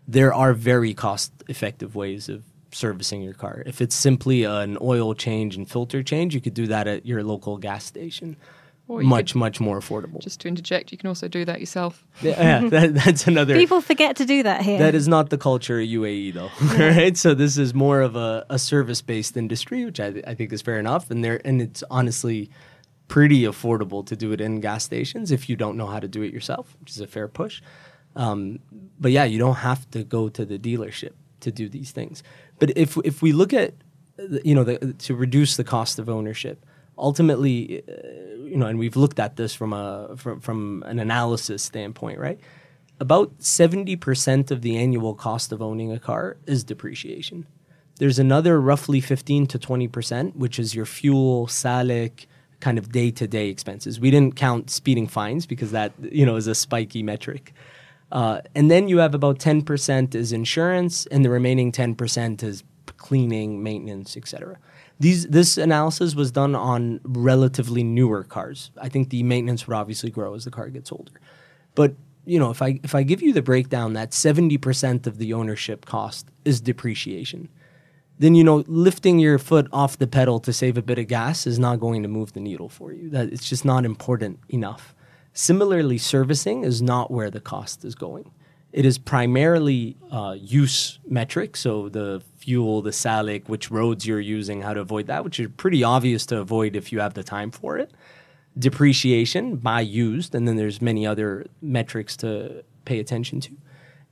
There 0.08 0.34
are 0.34 0.54
very 0.54 0.94
cost 0.94 1.32
effective 1.48 1.96
ways 1.96 2.30
of 2.30 2.44
servicing 2.72 3.22
your 3.22 3.34
car. 3.34 3.64
If 3.66 3.82
it's 3.82 3.96
simply 3.96 4.44
an 4.44 4.78
oil 4.82 5.14
change 5.14 5.56
and 5.56 5.70
filter 5.70 6.04
change, 6.04 6.34
you 6.34 6.42
could 6.42 6.54
do 6.54 6.68
that 6.68 6.88
at 6.88 7.06
your 7.06 7.24
local 7.24 7.58
gas 7.58 7.86
station. 7.86 8.36
Much 8.90 9.34
much 9.34 9.62
more 9.62 9.80
affordable. 9.80 10.20
Just 10.20 10.42
to 10.42 10.50
interject, 10.50 10.92
you 10.92 10.98
can 10.98 11.08
also 11.08 11.30
do 11.30 11.46
that 11.46 11.62
yourself. 11.62 12.06
yeah, 12.22 12.68
that, 12.68 12.94
that's 13.06 13.28
another. 13.28 13.56
People 13.56 13.80
forget 13.80 14.18
to 14.18 14.26
do 14.26 14.44
that 14.44 14.62
here. 14.62 14.78
That 14.78 14.94
is 14.94 15.08
not 15.08 15.30
the 15.30 15.38
culture 15.38 15.80
of 15.80 15.88
UAE, 15.88 16.34
though, 16.34 16.52
right? 16.78 17.16
So 17.16 17.34
this 17.34 17.58
is 17.58 17.74
more 17.74 18.02
of 18.02 18.18
a, 18.18 18.46
a 18.50 18.60
service-based 18.60 19.38
industry, 19.38 19.86
which 19.86 20.02
I, 20.02 20.22
I 20.28 20.36
think 20.36 20.52
is 20.52 20.62
fair 20.62 20.80
enough, 20.80 21.10
and 21.10 21.24
there 21.24 21.40
and 21.46 21.62
it's 21.62 21.82
honestly 21.90 22.50
pretty 23.08 23.44
affordable 23.44 24.06
to 24.06 24.16
do 24.18 24.34
it 24.34 24.42
in 24.42 24.60
gas 24.60 24.84
stations 24.84 25.32
if 25.32 25.48
you 25.48 25.56
don't 25.56 25.78
know 25.78 25.88
how 25.88 26.00
to 26.00 26.08
do 26.08 26.22
it 26.22 26.34
yourself, 26.34 26.76
which 26.82 26.92
is 26.92 27.00
a 27.00 27.08
fair 27.08 27.30
push. 27.30 27.62
Um, 28.16 28.60
but 29.00 29.12
yeah, 29.12 29.24
you 29.24 29.40
don't 29.40 29.56
have 29.56 29.90
to 29.92 30.04
go 30.04 30.30
to 30.30 30.46
the 30.46 30.60
dealership 30.60 31.14
to 31.42 31.52
do 31.52 31.68
these 31.70 31.92
things. 31.92 32.24
But 32.60 32.78
if 32.78 32.98
if 33.04 33.22
we 33.22 33.32
look 33.32 33.54
at 33.54 33.74
you 34.44 34.56
know 34.56 34.64
the, 34.64 34.94
to 34.94 35.16
reduce 35.16 35.58
the 35.58 35.64
cost 35.64 36.00
of 36.00 36.10
ownership, 36.10 36.66
ultimately, 36.98 37.84
uh, 37.88 38.46
you 38.46 38.58
know, 38.58 38.68
and 38.68 38.80
we've 38.80 38.96
looked 38.96 39.20
at 39.20 39.36
this 39.36 39.54
from 39.54 39.74
a 39.74 40.16
from, 40.18 40.40
from 40.40 40.84
an 40.86 41.00
analysis 41.00 41.64
standpoint, 41.64 42.20
right? 42.20 42.40
About 43.00 43.40
70% 43.40 44.52
of 44.52 44.62
the 44.62 44.78
annual 44.78 45.16
cost 45.16 45.52
of 45.52 45.62
owning 45.62 45.92
a 45.92 46.00
car 46.00 46.38
is 46.46 46.64
depreciation. 46.64 47.48
There's 47.98 48.20
another 48.20 48.62
roughly 48.62 49.02
15 49.02 49.48
to 49.48 49.60
20%, 49.60 50.36
which 50.36 50.58
is 50.58 50.74
your 50.74 50.86
fuel, 50.86 51.48
Salik, 51.48 52.28
kind 52.60 52.78
of 52.78 52.92
day 52.92 53.12
to 53.12 53.28
day 53.28 53.50
expenses. 53.50 54.00
We 54.00 54.10
didn't 54.10 54.36
count 54.36 54.70
speeding 54.70 55.08
fines 55.08 55.46
because 55.46 55.72
that, 55.72 55.92
you 56.02 56.26
know, 56.26 56.36
is 56.38 56.48
a 56.48 56.56
spiky 56.56 57.04
metric. 57.04 57.54
Uh, 58.14 58.42
and 58.54 58.70
then 58.70 58.88
you 58.88 59.00
have 59.00 59.16
about 59.16 59.40
10% 59.40 60.14
is 60.14 60.32
insurance, 60.32 61.08
and 61.08 61.26
the 61.26 61.32
remaining 61.32 61.72
10% 61.72 62.44
is 62.44 62.64
cleaning, 62.98 63.64
maintenance, 63.64 64.16
etc. 64.16 64.58
These 65.00 65.28
this 65.28 65.58
analysis 65.58 66.14
was 66.14 66.32
done 66.32 66.54
on 66.54 67.02
relatively 67.04 67.84
newer 67.84 68.24
cars. 68.24 68.70
I 68.80 68.88
think 68.88 69.10
the 69.10 69.24
maintenance 69.24 69.68
would 69.68 69.76
obviously 69.76 70.12
grow 70.12 70.36
as 70.36 70.46
the 70.46 70.52
car 70.52 70.70
gets 70.70 70.92
older. 70.92 71.12
But 71.74 71.96
you 72.24 72.38
know, 72.38 72.52
if 72.52 72.62
I 72.62 72.80
if 72.84 72.94
I 72.94 73.02
give 73.02 73.22
you 73.22 73.34
the 73.34 73.42
breakdown 73.42 73.94
that 73.94 74.12
70% 74.12 75.08
of 75.08 75.18
the 75.18 75.34
ownership 75.34 75.86
cost 75.86 76.28
is 76.46 76.62
depreciation, 76.62 77.50
then 78.20 78.36
you 78.36 78.44
know 78.44 78.64
lifting 78.68 79.18
your 79.18 79.40
foot 79.40 79.68
off 79.74 79.98
the 79.98 80.08
pedal 80.08 80.40
to 80.42 80.54
save 80.54 80.78
a 80.78 80.84
bit 80.84 81.00
of 81.00 81.08
gas 81.08 81.48
is 81.48 81.58
not 81.58 81.80
going 81.80 82.04
to 82.04 82.08
move 82.08 82.34
the 82.34 82.40
needle 82.40 82.70
for 82.70 82.94
you. 82.94 83.10
That 83.10 83.34
it's 83.34 83.50
just 83.50 83.66
not 83.66 83.86
important 83.86 84.40
enough. 84.50 84.94
Similarly, 85.34 85.98
servicing 85.98 86.64
is 86.64 86.82
not 86.82 87.12
where 87.12 87.30
the 87.30 87.40
cost 87.40 87.84
is 87.84 87.96
going. 87.96 88.32
It 88.72 88.86
is 88.86 88.98
primarily 88.98 89.98
uh, 90.12 90.36
use 90.40 91.00
metric, 91.08 91.56
so 91.58 91.90
the 91.90 92.24
fuel, 92.38 92.82
the 92.82 92.92
Salik, 92.92 93.48
which 93.48 93.70
roads 93.70 94.06
you're 94.08 94.20
using, 94.20 94.62
how 94.62 94.74
to 94.74 94.82
avoid 94.82 95.08
that, 95.08 95.24
which 95.24 95.40
is 95.40 95.48
pretty 95.58 95.84
obvious 95.84 96.26
to 96.28 96.40
avoid 96.40 96.76
if 96.76 96.92
you 96.92 97.00
have 97.00 97.14
the 97.14 97.24
time 97.24 97.52
for 97.52 97.78
it. 97.78 97.92
Depreciation 98.58 99.58
by 99.58 99.82
used, 99.82 100.34
and 100.34 100.48
then 100.48 100.56
there's 100.56 100.82
many 100.82 101.06
other 101.06 101.46
metrics 101.62 102.16
to 102.18 102.64
pay 102.86 103.00
attention 103.00 103.40
to, 103.42 103.52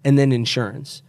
and 0.04 0.18
then 0.18 0.32
insurance 0.32 1.02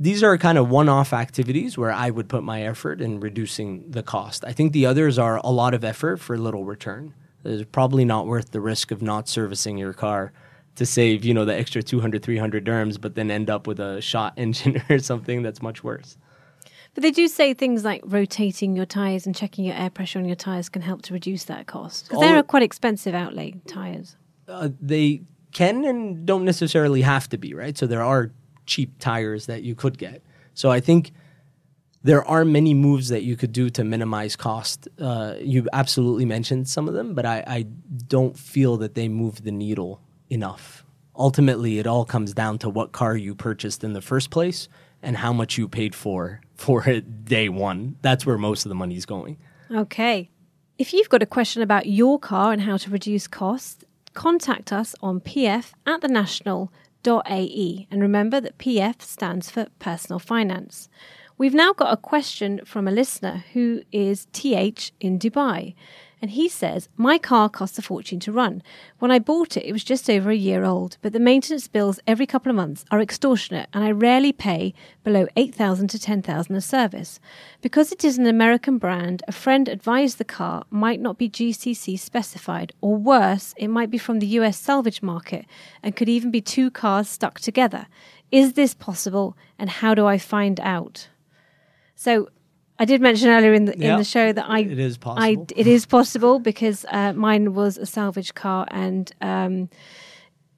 these 0.00 0.22
are 0.22 0.38
kind 0.38 0.56
of 0.56 0.70
one-off 0.70 1.12
activities 1.12 1.76
where 1.76 1.92
I 1.92 2.08
would 2.08 2.26
put 2.26 2.42
my 2.42 2.62
effort 2.62 3.02
in 3.02 3.20
reducing 3.20 3.90
the 3.90 4.02
cost. 4.02 4.46
I 4.46 4.52
think 4.52 4.72
the 4.72 4.86
others 4.86 5.18
are 5.18 5.38
a 5.44 5.50
lot 5.50 5.74
of 5.74 5.84
effort 5.84 6.16
for 6.20 6.38
little 6.38 6.64
return. 6.64 7.12
It's 7.44 7.68
probably 7.70 8.04
not 8.04 8.26
worth 8.26 8.50
the 8.50 8.60
risk 8.60 8.90
of 8.90 9.02
not 9.02 9.28
servicing 9.28 9.78
your 9.78 9.92
car 9.92 10.32
to 10.76 10.86
save, 10.86 11.24
you 11.24 11.34
know, 11.34 11.44
the 11.44 11.54
extra 11.54 11.82
200, 11.82 12.22
300 12.22 12.64
dirhams, 12.64 13.00
but 13.00 13.14
then 13.14 13.30
end 13.30 13.50
up 13.50 13.66
with 13.66 13.80
a 13.80 14.00
shot 14.00 14.34
engine 14.36 14.82
or 14.90 14.98
something 14.98 15.42
that's 15.42 15.62
much 15.62 15.82
worse. 15.82 16.16
But 16.94 17.02
they 17.02 17.10
do 17.10 17.28
say 17.28 17.54
things 17.54 17.84
like 17.84 18.02
rotating 18.04 18.74
your 18.74 18.86
tyres 18.86 19.24
and 19.26 19.34
checking 19.34 19.64
your 19.64 19.76
air 19.76 19.90
pressure 19.90 20.18
on 20.18 20.24
your 20.24 20.36
tyres 20.36 20.68
can 20.68 20.82
help 20.82 21.02
to 21.02 21.14
reduce 21.14 21.44
that 21.44 21.66
cost. 21.66 22.08
Because 22.08 22.20
they're 22.20 22.38
a 22.38 22.42
quite 22.42 22.62
expensive 22.62 23.14
outlay, 23.14 23.54
tyres. 23.68 24.16
uh, 24.48 24.70
they 24.80 25.22
can 25.52 25.84
and 25.84 26.26
don't 26.26 26.44
necessarily 26.44 27.02
have 27.02 27.28
to 27.28 27.38
be, 27.38 27.54
right? 27.54 27.76
So 27.78 27.86
there 27.86 28.02
are 28.02 28.32
cheap 28.66 28.98
tires 28.98 29.46
that 29.46 29.62
you 29.62 29.74
could 29.74 29.98
get. 29.98 30.22
So 30.54 30.70
I 30.70 30.80
think 30.80 31.12
there 32.02 32.24
are 32.24 32.44
many 32.44 32.72
moves 32.72 33.08
that 33.08 33.22
you 33.22 33.36
could 33.36 33.52
do 33.52 33.68
to 33.70 33.84
minimize 33.84 34.36
cost. 34.36 34.88
Uh, 34.98 35.34
you 35.40 35.68
absolutely 35.72 36.24
mentioned 36.24 36.68
some 36.68 36.88
of 36.88 36.94
them, 36.94 37.14
but 37.14 37.26
I, 37.26 37.44
I 37.46 37.62
don't 38.06 38.38
feel 38.38 38.78
that 38.78 38.94
they 38.94 39.08
move 39.08 39.44
the 39.44 39.52
needle 39.52 40.00
enough. 40.30 40.84
Ultimately, 41.14 41.78
it 41.78 41.86
all 41.86 42.04
comes 42.04 42.32
down 42.32 42.58
to 42.58 42.70
what 42.70 42.92
car 42.92 43.16
you 43.16 43.34
purchased 43.34 43.84
in 43.84 43.92
the 43.92 44.00
first 44.00 44.30
place 44.30 44.68
and 45.02 45.16
how 45.18 45.32
much 45.32 45.58
you 45.58 45.68
paid 45.68 45.94
for 45.94 46.40
for 46.54 46.88
it 46.88 47.24
day 47.24 47.48
one. 47.48 47.96
That's 48.02 48.24
where 48.24 48.38
most 48.38 48.64
of 48.64 48.68
the 48.70 48.74
money 48.74 48.96
is 48.96 49.06
going. 49.06 49.38
Okay. 49.70 50.30
If 50.78 50.94
you've 50.94 51.08
got 51.10 51.22
a 51.22 51.26
question 51.26 51.62
about 51.62 51.86
your 51.86 52.18
car 52.18 52.52
and 52.52 52.62
how 52.62 52.78
to 52.78 52.90
reduce 52.90 53.26
costs, 53.26 53.84
contact 54.14 54.72
us 54.72 54.94
on 55.02 55.20
pf 55.20 55.72
at 55.86 56.00
the 56.00 56.08
national.ae. 56.08 57.86
And 57.90 58.00
remember 58.00 58.40
that 58.40 58.58
PF 58.58 59.02
stands 59.02 59.50
for 59.50 59.66
personal 59.78 60.18
finance. 60.18 60.88
We've 61.40 61.54
now 61.54 61.72
got 61.72 61.90
a 61.90 61.96
question 61.96 62.60
from 62.66 62.86
a 62.86 62.90
listener 62.90 63.44
who 63.54 63.80
is 63.92 64.26
TH 64.34 64.92
in 65.00 65.18
Dubai. 65.18 65.74
And 66.20 66.32
he 66.32 66.50
says, 66.50 66.90
My 66.98 67.16
car 67.16 67.48
costs 67.48 67.78
a 67.78 67.82
fortune 67.82 68.20
to 68.20 68.30
run. 68.30 68.62
When 68.98 69.10
I 69.10 69.20
bought 69.20 69.56
it, 69.56 69.64
it 69.64 69.72
was 69.72 69.82
just 69.82 70.10
over 70.10 70.28
a 70.28 70.36
year 70.36 70.64
old, 70.64 70.98
but 71.00 71.14
the 71.14 71.18
maintenance 71.18 71.66
bills 71.66 71.98
every 72.06 72.26
couple 72.26 72.50
of 72.50 72.56
months 72.56 72.84
are 72.90 73.00
extortionate, 73.00 73.70
and 73.72 73.82
I 73.82 73.90
rarely 73.90 74.34
pay 74.34 74.74
below 75.02 75.28
8000 75.34 75.88
to 75.88 75.98
10000 75.98 76.54
a 76.54 76.60
service. 76.60 77.18
Because 77.62 77.90
it 77.90 78.04
is 78.04 78.18
an 78.18 78.26
American 78.26 78.76
brand, 78.76 79.22
a 79.26 79.32
friend 79.32 79.66
advised 79.66 80.18
the 80.18 80.26
car 80.26 80.64
might 80.68 81.00
not 81.00 81.16
be 81.16 81.30
GCC 81.30 81.98
specified, 81.98 82.74
or 82.82 82.98
worse, 82.98 83.54
it 83.56 83.68
might 83.68 83.90
be 83.90 83.96
from 83.96 84.18
the 84.18 84.34
US 84.40 84.58
salvage 84.58 85.00
market 85.00 85.46
and 85.82 85.96
could 85.96 86.10
even 86.10 86.30
be 86.30 86.42
two 86.42 86.70
cars 86.70 87.08
stuck 87.08 87.40
together. 87.40 87.86
Is 88.30 88.52
this 88.52 88.74
possible, 88.74 89.38
and 89.58 89.70
how 89.70 89.94
do 89.94 90.06
I 90.06 90.18
find 90.18 90.60
out? 90.60 91.08
So, 92.00 92.30
I 92.78 92.86
did 92.86 93.02
mention 93.02 93.28
earlier 93.28 93.52
in 93.52 93.66
the 93.66 93.74
in 93.74 93.98
the 93.98 94.04
show 94.04 94.32
that 94.32 94.46
I 94.48 94.60
it 94.60 94.78
is 94.78 94.96
I, 94.96 95.04
possible. 95.04 95.46
it 95.54 95.66
is 95.66 95.84
possible 95.84 96.38
because 96.38 96.86
uh, 96.88 97.12
mine 97.12 97.52
was 97.52 97.76
a 97.76 97.84
salvage 97.84 98.32
car 98.32 98.66
and 98.70 99.12
um, 99.20 99.68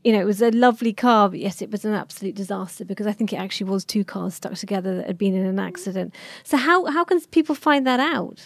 you 0.05 0.13
know 0.13 0.21
it 0.21 0.25
was 0.25 0.41
a 0.41 0.53
lovely 0.53 0.93
car 0.93 1.29
but 1.29 1.41
yes 1.41 1.61
it 1.61 1.73
was 1.73 1.85
an 1.85 1.95
absolute 1.95 2.37
disaster 2.37 2.85
because 2.85 3.09
I 3.09 3.13
think 3.13 3.33
it 3.33 3.41
actually 3.41 3.71
was 3.71 3.85
two 3.85 4.05
cars 4.05 4.35
stuck 4.35 4.55
together 4.55 4.95
that 4.99 5.07
had 5.09 5.19
been 5.19 5.35
in 5.35 5.45
an 5.45 5.59
accident 5.59 6.15
so 6.45 6.57
how 6.57 6.85
how 6.85 7.03
can 7.03 7.21
people 7.33 7.57
find 7.57 7.85
that 7.89 7.99
out 7.99 8.39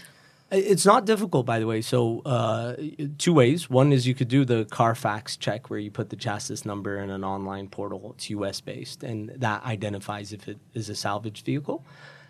It's 0.50 0.86
not 0.86 1.06
difficult, 1.06 1.44
by 1.44 1.58
the 1.58 1.66
way. 1.66 1.82
So, 1.82 2.22
uh, 2.24 2.76
two 3.18 3.34
ways. 3.34 3.68
One 3.68 3.92
is 3.92 4.06
you 4.06 4.14
could 4.14 4.28
do 4.28 4.44
the 4.44 4.64
Carfax 4.78 5.36
check 5.36 5.70
where 5.70 5.80
you 5.80 5.90
put 5.90 6.08
the 6.08 6.16
chassis 6.24 6.62
number 6.64 6.92
in 7.02 7.10
an 7.10 7.24
online 7.24 7.66
portal. 7.68 8.00
It's 8.14 8.30
US 8.30 8.60
based, 8.62 9.02
and 9.02 9.18
that 9.46 9.64
identifies 9.64 10.32
if 10.32 10.42
it 10.52 10.58
is 10.72 10.88
a 10.88 10.94
salvage 10.94 11.42
vehicle. 11.42 11.78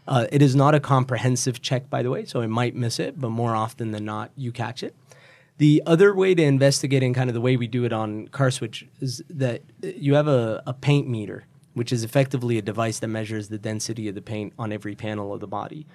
Uh, 0.07 0.27
it 0.31 0.40
is 0.40 0.55
not 0.55 0.75
a 0.75 0.81
comprehensive 0.81 1.61
check, 1.61 1.90
by 1.90 2.03
the 2.03 2.11
way, 2.11 2.25
so 2.25 2.40
it 2.40 2.49
might 2.49 2.75
miss 2.77 3.01
it, 3.01 3.21
but 3.21 3.31
more 3.31 3.57
often 3.57 3.90
than 3.90 4.05
not, 4.05 4.31
you 4.37 4.53
catch 4.53 4.83
it. 4.83 4.95
The 5.59 5.83
other 5.87 6.14
way 6.14 6.35
to 6.35 6.42
investigate, 6.42 7.03
and 7.03 7.14
kind 7.14 7.31
of 7.31 7.35
the 7.35 7.40
way 7.40 7.57
we 7.57 7.66
do 7.66 7.85
it 7.85 7.92
on 7.92 8.29
CarSwitch, 8.29 8.87
is 9.01 9.23
that 9.31 9.62
you 9.83 10.14
have 10.14 10.29
a, 10.29 10.62
a 10.66 10.75
paint 10.75 11.09
meter, 11.09 11.47
which 11.75 11.92
is 11.92 12.05
effectively 12.05 12.59
a 12.59 12.62
device 12.62 12.99
that 13.01 13.09
measures 13.09 13.49
the 13.49 13.59
density 13.59 14.09
of 14.09 14.14
the 14.14 14.23
paint 14.23 14.53
on 14.59 14.71
every 14.71 14.95
panel 14.95 15.33
of 15.33 15.40
the 15.40 15.47
body. 15.47 15.87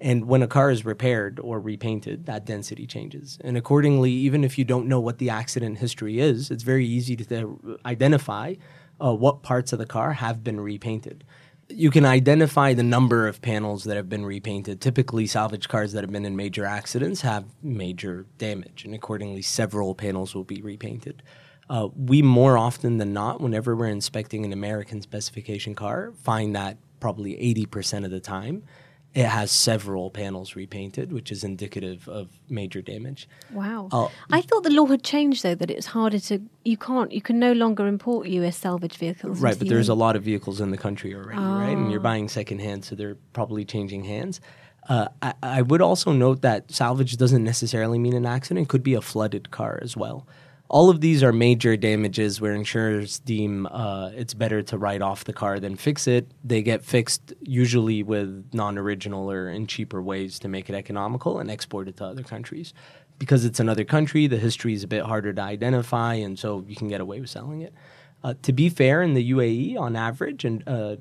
And 0.00 0.24
when 0.24 0.42
a 0.42 0.46
car 0.46 0.70
is 0.70 0.86
repaired 0.86 1.38
or 1.38 1.60
repainted, 1.60 2.24
that 2.24 2.46
density 2.46 2.86
changes. 2.86 3.38
And 3.42 3.58
accordingly, 3.58 4.10
even 4.10 4.44
if 4.44 4.56
you 4.58 4.64
don't 4.64 4.86
know 4.86 4.98
what 4.98 5.18
the 5.18 5.28
accident 5.28 5.78
history 5.78 6.18
is, 6.18 6.50
it's 6.50 6.62
very 6.62 6.86
easy 6.86 7.16
to 7.16 7.78
identify 7.84 8.54
uh, 8.98 9.14
what 9.14 9.42
parts 9.42 9.74
of 9.74 9.78
the 9.78 9.86
car 9.86 10.14
have 10.14 10.42
been 10.42 10.60
repainted. 10.60 11.24
You 11.70 11.90
can 11.90 12.04
identify 12.04 12.74
the 12.74 12.82
number 12.82 13.28
of 13.28 13.40
panels 13.40 13.84
that 13.84 13.96
have 13.96 14.08
been 14.08 14.24
repainted. 14.24 14.80
Typically, 14.80 15.26
salvage 15.26 15.68
cars 15.68 15.92
that 15.92 16.02
have 16.02 16.10
been 16.10 16.24
in 16.24 16.36
major 16.36 16.64
accidents 16.64 17.20
have 17.20 17.44
major 17.62 18.26
damage, 18.38 18.84
and 18.84 18.94
accordingly, 18.94 19.42
several 19.42 19.94
panels 19.94 20.34
will 20.34 20.44
be 20.44 20.60
repainted. 20.60 21.22
Uh, 21.68 21.88
we 21.94 22.20
more 22.22 22.58
often 22.58 22.98
than 22.98 23.12
not, 23.12 23.40
whenever 23.40 23.76
we're 23.76 23.86
inspecting 23.86 24.44
an 24.44 24.52
American 24.52 25.00
specification 25.00 25.74
car, 25.74 26.12
find 26.22 26.56
that 26.56 26.78
probably 26.98 27.34
80% 27.36 28.04
of 28.04 28.10
the 28.10 28.20
time 28.20 28.64
it 29.12 29.26
has 29.26 29.50
several 29.50 30.08
panels 30.10 30.54
repainted, 30.54 31.12
which 31.12 31.32
is 31.32 31.42
indicative 31.42 32.08
of 32.08 32.28
major 32.48 32.80
damage. 32.80 33.28
Wow. 33.52 33.88
Uh, 33.90 34.08
I 34.30 34.40
thought 34.40 34.62
the 34.62 34.70
law 34.70 34.86
had 34.86 35.02
changed 35.02 35.42
though 35.42 35.56
that 35.56 35.70
it's 35.70 35.86
harder 35.86 36.20
to 36.20 36.40
you 36.64 36.76
can't 36.76 37.10
you 37.10 37.20
can 37.20 37.38
no 37.40 37.52
longer 37.52 37.86
import 37.88 38.28
US 38.28 38.56
salvage 38.56 38.96
vehicles. 38.96 39.40
Right, 39.40 39.58
but 39.58 39.68
there's 39.68 39.88
a 39.88 39.94
lot 39.94 40.14
of 40.14 40.22
vehicles 40.22 40.60
in 40.60 40.70
the 40.70 40.78
country 40.78 41.14
already, 41.14 41.38
oh. 41.38 41.58
right? 41.58 41.76
And 41.76 41.90
you're 41.90 42.00
ah. 42.00 42.04
buying 42.04 42.28
secondhand, 42.28 42.84
so 42.84 42.94
they're 42.94 43.16
probably 43.32 43.64
changing 43.64 44.04
hands. 44.04 44.40
Uh, 44.88 45.08
I, 45.20 45.34
I, 45.42 45.62
would 45.62 45.82
also 45.82 46.12
note 46.12 46.40
that 46.40 46.70
salvage 46.72 47.16
doesn't 47.18 47.44
necessarily 47.44 47.98
mean 47.98 48.14
an 48.14 48.24
accident; 48.24 48.66
it 48.66 48.68
could 48.70 48.82
be 48.82 48.94
a 48.94 49.02
flooded 49.02 49.50
car 49.50 49.78
as 49.82 49.96
well 49.96 50.26
all 50.70 50.88
of 50.88 51.00
these 51.00 51.24
are 51.24 51.32
major 51.32 51.76
damages 51.76 52.40
where 52.40 52.54
insurers 52.54 53.18
deem 53.18 53.66
uh, 53.66 54.10
it's 54.14 54.34
better 54.34 54.62
to 54.62 54.78
write 54.78 55.02
off 55.02 55.24
the 55.24 55.32
car 55.32 55.58
than 55.58 55.74
fix 55.74 56.06
it. 56.06 56.30
They 56.44 56.62
get 56.62 56.84
fixed 56.84 57.34
usually 57.42 58.04
with 58.04 58.48
non 58.52 58.78
original 58.78 59.28
or 59.30 59.50
in 59.50 59.66
cheaper 59.66 60.00
ways 60.00 60.38
to 60.38 60.48
make 60.48 60.70
it 60.70 60.76
economical 60.76 61.40
and 61.40 61.50
export 61.50 61.88
it 61.88 61.96
to 61.96 62.04
other 62.04 62.22
countries. 62.22 62.72
Because 63.18 63.44
it's 63.44 63.58
another 63.58 63.82
country, 63.82 64.28
the 64.28 64.36
history 64.36 64.72
is 64.72 64.84
a 64.84 64.86
bit 64.86 65.02
harder 65.02 65.32
to 65.32 65.42
identify, 65.42 66.14
and 66.14 66.38
so 66.38 66.64
you 66.66 66.76
can 66.76 66.86
get 66.86 67.00
away 67.00 67.20
with 67.20 67.28
selling 67.28 67.62
it. 67.62 67.74
Uh, 68.22 68.34
to 68.42 68.52
be 68.52 68.68
fair, 68.68 69.02
in 69.02 69.14
the 69.14 69.32
UAE, 69.32 69.78
on 69.78 69.96
average, 69.96 70.44
and 70.44 70.62
uh, 70.68 70.94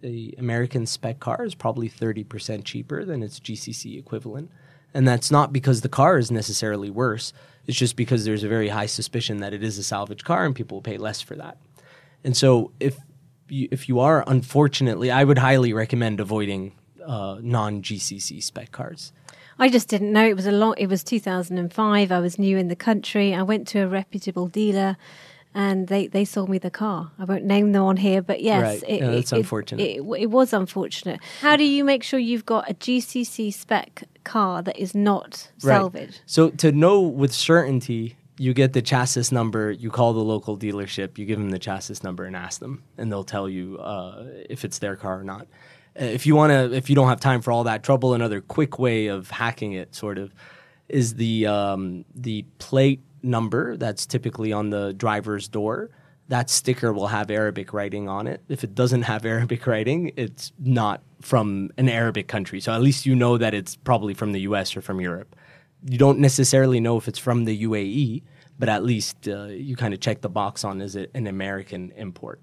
the 0.00 0.34
American 0.38 0.86
spec 0.86 1.20
car 1.20 1.44
is 1.44 1.54
probably 1.54 1.88
30% 1.88 2.64
cheaper 2.64 3.04
than 3.04 3.22
its 3.22 3.38
GCC 3.38 3.96
equivalent. 3.96 4.50
And 4.92 5.06
that's 5.06 5.30
not 5.30 5.52
because 5.52 5.80
the 5.80 5.88
car 5.88 6.18
is 6.18 6.30
necessarily 6.30 6.90
worse 6.90 7.32
it's 7.66 7.76
just 7.76 7.96
because 7.96 8.24
there's 8.24 8.44
a 8.44 8.48
very 8.48 8.68
high 8.68 8.86
suspicion 8.86 9.38
that 9.38 9.52
it 9.52 9.62
is 9.62 9.78
a 9.78 9.82
salvage 9.82 10.24
car 10.24 10.44
and 10.44 10.54
people 10.54 10.76
will 10.76 10.82
pay 10.82 10.98
less 10.98 11.20
for 11.20 11.34
that. 11.36 11.58
And 12.22 12.36
so 12.36 12.72
if 12.80 12.98
you, 13.48 13.68
if 13.70 13.88
you 13.88 14.00
are 14.00 14.24
unfortunately, 14.26 15.10
I 15.10 15.24
would 15.24 15.38
highly 15.38 15.72
recommend 15.72 16.20
avoiding 16.20 16.72
uh, 17.04 17.38
non 17.40 17.82
GCC 17.82 18.42
spec 18.42 18.72
cars. 18.72 19.12
I 19.58 19.68
just 19.68 19.88
didn't 19.88 20.12
know 20.12 20.26
it 20.26 20.34
was 20.34 20.46
a 20.46 20.52
lot. 20.52 20.78
It 20.78 20.88
was 20.88 21.04
2005. 21.04 22.10
I 22.10 22.18
was 22.18 22.38
new 22.38 22.56
in 22.56 22.68
the 22.68 22.76
country. 22.76 23.34
I 23.34 23.42
went 23.42 23.68
to 23.68 23.80
a 23.80 23.88
reputable 23.88 24.48
dealer, 24.48 24.96
and 25.54 25.86
they, 25.86 26.08
they 26.08 26.24
sold 26.24 26.48
me 26.48 26.58
the 26.58 26.70
car. 26.70 27.12
I 27.18 27.24
won't 27.24 27.44
name 27.44 27.70
them 27.72 27.84
on 27.84 27.98
here, 27.98 28.20
but 28.20 28.42
yes, 28.42 28.82
right. 28.82 28.90
it, 28.90 29.00
that's 29.00 29.32
it, 29.32 29.36
unfortunate. 29.36 29.82
It, 29.82 30.00
it, 30.00 30.22
it, 30.22 30.30
was 30.30 30.52
unfortunate. 30.52 31.20
How 31.40 31.54
do 31.54 31.64
you 31.64 31.84
make 31.84 32.02
sure 32.02 32.18
you've 32.18 32.46
got 32.46 32.68
a 32.68 32.74
GCC 32.74 33.54
spec 33.54 34.04
car 34.24 34.62
that 34.62 34.76
is 34.78 34.94
not 34.94 35.50
salvage? 35.58 36.08
Right. 36.08 36.22
So 36.26 36.50
to 36.50 36.72
know 36.72 37.00
with 37.00 37.32
certainty, 37.32 38.16
you 38.38 38.52
get 38.52 38.72
the 38.72 38.82
chassis 38.82 39.34
number. 39.34 39.70
You 39.70 39.90
call 39.90 40.12
the 40.12 40.24
local 40.24 40.58
dealership. 40.58 41.18
You 41.18 41.24
give 41.24 41.38
them 41.38 41.50
the 41.50 41.58
chassis 41.58 42.00
number 42.02 42.24
and 42.24 42.34
ask 42.34 42.60
them, 42.60 42.82
and 42.98 43.10
they'll 43.10 43.24
tell 43.24 43.48
you 43.48 43.78
uh, 43.78 44.26
if 44.50 44.64
it's 44.64 44.78
their 44.78 44.96
car 44.96 45.20
or 45.20 45.24
not. 45.24 45.46
Uh, 46.00 46.04
if 46.04 46.26
you 46.26 46.34
want 46.34 46.50
to, 46.50 46.74
if 46.74 46.90
you 46.90 46.96
don't 46.96 47.08
have 47.08 47.20
time 47.20 47.40
for 47.40 47.52
all 47.52 47.64
that 47.64 47.82
trouble, 47.82 48.14
another 48.14 48.40
quick 48.40 48.78
way 48.78 49.06
of 49.06 49.30
hacking 49.30 49.72
it, 49.72 49.94
sort 49.94 50.18
of, 50.18 50.34
is 50.88 51.14
the 51.14 51.46
um, 51.46 52.04
the 52.14 52.44
plate 52.58 53.00
number 53.22 53.76
that's 53.76 54.04
typically 54.04 54.52
on 54.52 54.70
the 54.70 54.92
driver's 54.92 55.48
door, 55.48 55.90
that 56.28 56.48
sticker 56.50 56.92
will 56.92 57.08
have 57.08 57.30
Arabic 57.30 57.72
writing 57.72 58.08
on 58.08 58.26
it. 58.26 58.42
If 58.48 58.64
it 58.64 58.74
doesn't 58.74 59.02
have 59.02 59.24
Arabic 59.34 59.66
writing, 59.66 60.12
it's 60.16 60.52
not 60.58 61.02
from 61.20 61.70
an 61.76 61.88
Arabic 61.88 62.28
country. 62.28 62.60
So 62.60 62.72
at 62.72 62.82
least 62.82 63.06
you 63.06 63.14
know 63.14 63.38
that 63.38 63.54
it's 63.54 63.76
probably 63.76 64.14
from 64.14 64.32
the 64.32 64.40
US 64.40 64.76
or 64.76 64.80
from 64.80 65.00
Europe. 65.00 65.36
You 65.86 65.98
don't 65.98 66.18
necessarily 66.18 66.80
know 66.80 66.96
if 66.96 67.08
it's 67.08 67.18
from 67.18 67.44
the 67.44 67.64
UAE, 67.64 68.22
but 68.58 68.68
at 68.68 68.84
least 68.84 69.28
uh, 69.28 69.44
you 69.44 69.76
kind 69.76 69.92
of 69.92 70.00
check 70.00 70.20
the 70.20 70.28
box 70.28 70.64
on 70.64 70.80
is 70.80 70.96
it 70.96 71.10
an 71.14 71.26
American 71.26 71.92
import. 71.96 72.40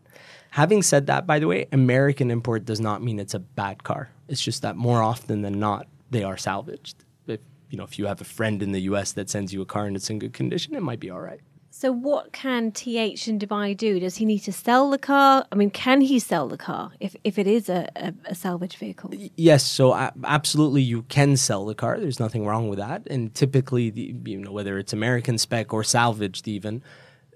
Having 0.51 0.83
said 0.83 1.07
that, 1.07 1.25
by 1.25 1.39
the 1.39 1.47
way, 1.47 1.67
American 1.71 2.29
import 2.29 2.65
does 2.65 2.81
not 2.81 3.01
mean 3.01 3.19
it's 3.19 3.33
a 3.33 3.39
bad 3.39 3.83
car. 3.83 4.11
It's 4.27 4.41
just 4.41 4.61
that 4.63 4.75
more 4.75 5.01
often 5.01 5.41
than 5.41 5.59
not, 5.59 5.87
they 6.09 6.23
are 6.23 6.37
salvaged 6.37 7.05
If, 7.25 7.39
you 7.69 7.77
know, 7.77 7.85
if 7.85 7.97
you 7.97 8.05
have 8.05 8.19
a 8.19 8.25
friend 8.25 8.61
in 8.61 8.73
the 8.73 8.81
US 8.81 9.13
that 9.13 9.29
sends 9.29 9.53
you 9.53 9.61
a 9.61 9.65
car 9.65 9.85
and 9.85 9.95
it's 9.95 10.09
in 10.09 10.19
good 10.19 10.33
condition, 10.33 10.75
it 10.75 10.83
might 10.83 10.99
be 10.99 11.09
all 11.09 11.21
right. 11.21 11.39
So, 11.73 11.89
what 11.93 12.33
can 12.33 12.73
TH 12.73 13.29
in 13.29 13.39
Dubai 13.39 13.75
do? 13.75 13.97
Does 13.97 14.17
he 14.17 14.25
need 14.25 14.39
to 14.39 14.51
sell 14.51 14.89
the 14.89 14.97
car? 14.97 15.45
I 15.53 15.55
mean, 15.55 15.71
can 15.71 16.01
he 16.01 16.19
sell 16.19 16.49
the 16.49 16.57
car 16.57 16.91
if, 16.99 17.15
if 17.23 17.39
it 17.39 17.47
is 17.47 17.69
a, 17.69 17.89
a, 17.95 18.13
a 18.25 18.35
salvage 18.35 18.75
vehicle? 18.75 19.11
Yes, 19.37 19.63
so 19.63 19.93
absolutely 20.25 20.81
you 20.81 21.03
can 21.03 21.37
sell 21.37 21.65
the 21.65 21.73
car. 21.73 21.97
There's 21.97 22.19
nothing 22.19 22.45
wrong 22.45 22.67
with 22.67 22.77
that. 22.79 23.07
And 23.09 23.33
typically, 23.33 23.89
the, 23.89 24.13
you 24.25 24.39
know, 24.39 24.51
whether 24.51 24.77
it's 24.77 24.91
American 24.91 25.37
spec 25.37 25.73
or 25.73 25.85
salvaged, 25.85 26.45
even, 26.45 26.83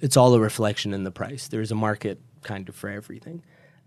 it's 0.02 0.17
all 0.17 0.34
a 0.34 0.39
reflection 0.39 0.93
in 0.93 1.06
the 1.06 1.12
price. 1.12 1.48
There's 1.48 1.71
a 1.71 1.76
market 1.76 2.19
kind 2.43 2.67
of 2.67 2.76
for 2.76 2.89
everything. 2.89 3.41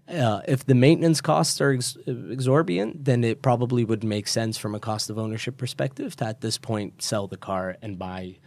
Uh, 0.08 0.40
if 0.48 0.64
the 0.64 0.74
maintenance 0.74 1.20
costs 1.20 1.60
are 1.60 1.72
ex- 1.72 1.98
exorbitant, 2.06 3.04
then 3.04 3.22
it 3.22 3.42
probably 3.42 3.84
would 3.84 4.02
make 4.02 4.26
sense 4.26 4.56
from 4.56 4.74
a 4.74 4.80
cost 4.80 5.10
of 5.10 5.18
ownership 5.18 5.58
perspective 5.58 6.16
to 6.16 6.24
at 6.24 6.40
this 6.40 6.56
point 6.56 7.02
sell 7.02 7.26
the 7.26 7.36
car 7.36 7.76
and 7.82 7.98
buy 7.98 8.38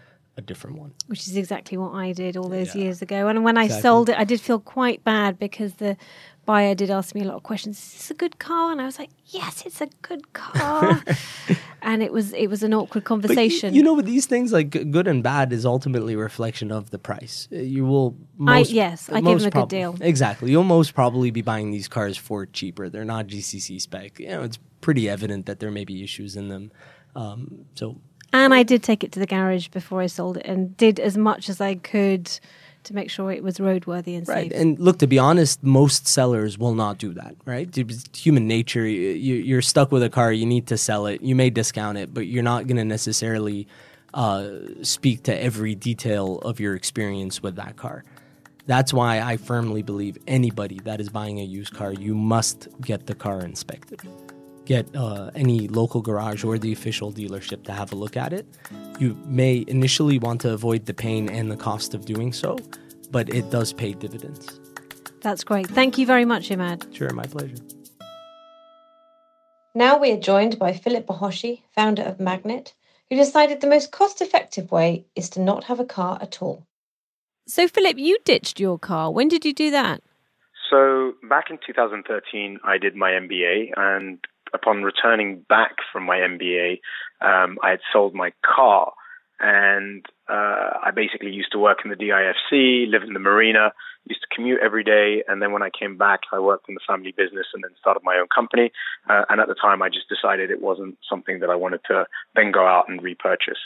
a 0.42 0.46
different 0.46 0.78
one. 0.78 0.94
Which 1.08 1.28
is 1.28 1.38
exactly 1.38 1.78
what 1.78 1.94
I 1.94 2.12
did 2.12 2.36
all 2.36 2.50
those 2.50 2.76
yeah. 2.76 2.84
years 2.84 3.02
ago. 3.02 3.28
And 3.28 3.44
when 3.44 3.58
I 3.58 3.68
sold 3.68 4.10
it, 4.10 4.18
I 4.18 4.24
did 4.24 4.42
feel 4.42 4.60
quite 4.60 5.04
bad 5.04 5.40
because 5.40 5.76
the 5.76 5.98
buyer 6.46 6.76
did 6.76 6.90
ask 6.90 7.14
me 7.16 7.22
a 7.22 7.26
lot 7.26 7.36
of 7.36 7.44
questions. 7.44 7.78
Is 7.78 7.94
this 7.94 8.12
a 8.12 8.14
good 8.14 8.40
car? 8.40 8.72
And 8.72 8.82
I 8.82 8.86
was 8.86 8.98
like, 9.00 9.12
yes, 9.28 9.64
it's 9.66 9.82
a 9.82 9.88
good 10.02 10.34
car. 10.34 11.04
and 11.82 12.02
it 12.04 12.12
was 12.12 12.34
it 12.34 12.48
was 12.48 12.64
an 12.64 12.74
awkward 12.74 13.04
conversation. 13.04 13.74
You, 13.74 13.80
you, 13.80 13.84
know, 13.84 13.94
with 13.94 14.06
these 14.06 14.26
things, 14.26 14.52
like 14.52 14.70
good 14.70 15.08
and 15.08 15.24
bad 15.24 15.54
is 15.54 15.66
ultimately 15.66 16.14
a 16.14 16.18
reflection 16.18 16.72
of 16.72 16.90
the 16.90 17.00
price. 17.00 17.48
Uh, 17.52 17.58
you 17.58 17.86
will 17.86 18.18
most, 18.38 18.72
I, 18.72 18.74
yes, 18.74 19.10
I 19.10 19.22
give 19.22 19.40
them 19.40 19.48
a 19.48 19.52
prob- 19.52 19.70
good 19.70 19.76
deal. 19.76 19.96
Exactly, 20.02 20.52
you'll 20.52 20.64
most 20.64 20.94
probably 20.94 21.32
be 21.32 21.42
buying 21.42 21.72
these 21.72 21.88
cars 21.88 22.18
for 22.18 22.46
cheaper. 22.46 22.90
They're 22.90 23.06
not 23.06 23.28
GCC 23.28 23.80
spec. 23.80 24.20
You 24.20 24.30
know, 24.30 24.44
it's 24.44 24.60
pretty 24.82 25.08
evident 25.08 25.46
that 25.46 25.60
there 25.60 25.72
may 25.72 25.86
be 25.86 26.04
issues 26.04 26.36
in 26.36 26.50
them. 26.50 26.72
Um, 27.16 27.66
so, 27.76 28.00
and 28.34 28.54
I 28.54 28.64
did 28.64 28.84
take 28.84 29.04
it 29.04 29.12
to 29.14 29.20
the 29.20 29.26
garage 29.26 29.68
before 29.70 30.02
I 30.02 30.08
sold 30.08 30.38
it, 30.38 30.46
and 30.46 30.76
did 30.78 31.00
as 31.00 31.18
much 31.18 31.50
as 31.50 31.62
I 31.62 31.76
could 31.76 32.30
to 32.84 32.96
make 32.96 33.10
sure 33.10 33.32
it 33.32 33.44
was 33.44 33.58
roadworthy 33.58 34.18
and 34.18 34.28
right. 34.28 34.52
safe. 34.52 34.60
And 34.60 34.80
look, 34.80 35.00
to 35.00 35.08
be 35.08 35.20
honest, 35.20 35.64
most 35.64 36.08
sellers 36.08 36.58
will 36.58 36.74
not 36.74 36.98
do 36.98 37.14
that, 37.14 37.36
right? 37.46 37.70
It's 37.78 38.18
human 38.18 38.48
nature. 38.48 38.88
You're 38.88 39.62
stuck 39.62 39.92
with 39.92 40.04
a 40.04 40.10
car, 40.10 40.32
you 40.32 40.46
need 40.46 40.68
to 40.68 40.78
sell 40.78 41.06
it. 41.06 41.22
You 41.22 41.36
may 41.36 41.50
discount 41.50 41.98
it, 41.98 42.14
but 42.14 42.28
you're 42.28 42.44
not 42.44 42.68
going 42.68 42.78
to 42.78 42.86
necessarily 42.86 43.68
uh, 44.14 44.50
speak 44.82 45.24
to 45.24 45.44
every 45.44 45.76
detail 45.76 46.40
of 46.40 46.60
your 46.60 46.76
experience 46.76 47.42
with 47.44 47.56
that 47.56 47.78
car. 47.78 48.04
That's 48.68 48.94
why 48.94 49.22
I 49.22 49.38
firmly 49.38 49.82
believe 49.82 50.18
anybody 50.28 50.80
that 50.84 51.02
is 51.02 51.10
buying 51.10 51.40
a 51.40 51.44
used 51.44 51.74
car, 51.74 51.92
you 51.92 52.14
must 52.14 52.68
get 52.80 53.08
the 53.08 53.16
car 53.16 53.42
inspected 53.42 54.02
get 54.72 54.96
uh, 54.96 55.30
any 55.36 55.68
local 55.68 56.02
garage 56.02 56.46
or 56.46 56.58
the 56.58 56.72
official 56.72 57.12
dealership 57.12 57.64
to 57.66 57.74
have 57.74 57.92
a 57.92 57.96
look 58.04 58.16
at 58.16 58.32
it. 58.32 58.46
You 59.00 59.18
may 59.26 59.66
initially 59.68 60.18
want 60.18 60.40
to 60.42 60.54
avoid 60.54 60.86
the 60.86 60.94
pain 60.94 61.28
and 61.28 61.52
the 61.52 61.58
cost 61.58 61.94
of 61.94 62.06
doing 62.06 62.32
so, 62.32 62.58
but 63.16 63.26
it 63.40 63.46
does 63.52 63.74
pay 63.74 63.92
dividends. 63.94 64.60
That's 65.26 65.44
great. 65.44 65.68
Thank 65.68 65.98
you 65.98 66.06
very 66.06 66.26
much, 66.34 66.50
Imad. 66.50 66.80
Sure, 66.96 67.14
my 67.14 67.26
pleasure. 67.26 67.62
Now 69.76 69.94
we 70.00 70.12
are 70.12 70.24
joined 70.32 70.58
by 70.58 70.72
Philip 70.74 71.06
Bahoshy, 71.06 71.54
founder 71.76 72.04
of 72.04 72.20
Magnitt, 72.20 72.74
who 73.10 73.18
decided 73.18 73.60
the 73.60 73.74
most 73.76 73.92
cost 73.92 74.22
effective 74.22 74.72
way 74.72 75.06
is 75.16 75.30
to 75.32 75.42
not 75.42 75.66
have 75.66 75.82
a 75.82 75.86
car 75.98 76.18
at 76.22 76.42
all. 76.42 76.66
So, 77.46 77.68
Philip, 77.68 77.98
you 77.98 78.18
ditched 78.24 78.60
your 78.60 78.80
car. 78.80 79.12
When 79.12 79.28
did 79.28 79.44
you 79.44 79.54
do 79.54 79.70
that? 79.72 80.02
So, 80.70 81.14
back 81.30 81.46
in 81.50 81.58
2013, 81.66 82.60
I 82.64 82.78
did 82.78 82.96
my 82.96 83.12
MBA, 83.12 83.72
and 83.76 84.20
upon 84.54 84.84
returning 84.84 85.46
back 85.48 85.78
from 85.92 86.06
my 86.06 86.18
MBA, 86.18 86.80
um, 87.22 87.58
I 87.64 87.72
had 87.72 87.80
sold 87.92 88.14
my 88.14 88.32
car. 88.44 88.94
And 89.44 90.06
uh, 90.30 90.78
I 90.84 90.92
basically 90.96 91.32
used 91.32 91.52
to 91.54 91.58
work 91.58 91.80
in 91.84 91.90
the 91.90 91.96
DIFC, 91.96 92.88
live 92.88 93.02
in 93.02 93.14
the 93.14 93.20
marina, 93.20 93.74
used 94.06 94.22
to 94.22 94.36
commute 94.36 94.60
every 94.64 94.84
day. 94.84 95.24
And 95.28 95.42
then 95.42 95.52
when 95.52 95.64
I 95.64 95.70
came 95.72 95.98
back, 95.98 96.22
I 96.32 96.40
worked 96.40 96.70
in 96.70 96.76
the 96.76 96.82
family 96.88 97.12
business 97.12 97.48
and 97.54 97.64
then 97.64 97.72
started 97.80 98.02
my 98.04 98.18
own 98.18 98.28
company. 98.34 98.72
Uh, 99.10 99.24
and 99.30 99.42
at 99.42 99.48
the 99.48 99.56
time, 99.56 99.82
I 99.82 99.90
just 99.90 100.08
decided 100.10 100.52
it 100.52 100.62
wasn't 100.62 100.98
something 101.10 101.40
that 101.40 101.50
I 101.50 101.56
wanted 101.56 101.82
to 101.88 102.06
then 102.36 102.52
go 102.52 102.68
out 102.68 102.88
and 102.88 103.02
repurchase. 103.02 103.58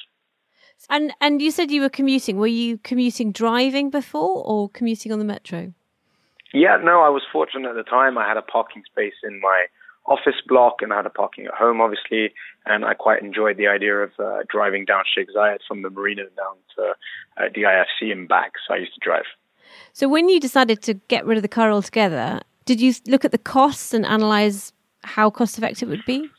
And 0.90 1.14
and 1.22 1.42
you 1.42 1.52
said 1.52 1.72
you 1.72 1.82
were 1.82 1.90
commuting. 1.90 2.38
Were 2.38 2.48
you 2.48 2.78
commuting 2.78 3.32
driving 3.32 3.90
before 3.90 4.44
or 4.46 4.70
commuting 4.70 5.12
on 5.12 5.20
the 5.20 5.26
metro? 5.26 5.74
Yeah, 6.54 6.78
no, 6.82 7.02
I 7.02 7.10
was 7.10 7.24
fortunate 7.32 7.70
at 7.70 7.76
the 7.76 7.84
time. 7.84 8.18
I 8.18 8.28
had 8.28 8.38
a 8.38 8.42
parking 8.42 8.84
space 8.90 9.16
in 9.24 9.40
my 9.42 9.66
office 10.08 10.42
block, 10.48 10.82
and 10.82 10.94
I 10.94 10.98
had 10.98 11.06
a 11.06 11.10
parking 11.10 11.46
at 11.46 11.54
home, 11.54 11.82
obviously. 11.82 12.34
And 12.66 12.86
I 12.86 12.94
quite 12.94 13.22
enjoyed 13.22 13.58
the 13.58 13.68
idea 13.68 13.96
of 13.96 14.12
uh, 14.20 14.40
driving 14.50 14.86
down 14.86 15.04
Sheikh 15.14 15.30
Zayed 15.36 15.60
from 15.68 15.82
the 15.82 15.90
marina 15.90 16.24
down 16.36 16.56
to 16.76 16.94
uh, 17.38 17.50
DIFC 17.50 18.12
and 18.12 18.28
back. 18.28 18.54
So 18.68 18.74
I 18.74 18.78
used 18.78 18.94
to 18.94 19.00
drive. 19.02 19.26
So 19.94 20.08
when 20.08 20.30
you 20.30 20.40
decided 20.40 20.82
to 20.84 20.96
get 20.96 21.26
rid 21.26 21.38
of 21.38 21.42
the 21.42 21.48
car 21.48 21.72
altogether, 21.72 22.42
did 22.66 22.82
you 22.82 22.94
look 23.08 23.26
at 23.26 23.32
the 23.32 23.38
costs 23.38 23.94
and 23.94 24.06
analyze 24.06 24.74
how 25.04 25.30
cost 25.30 25.58
effective 25.58 25.90
it 25.90 25.92
would 25.92 26.06
be? 26.06 26.30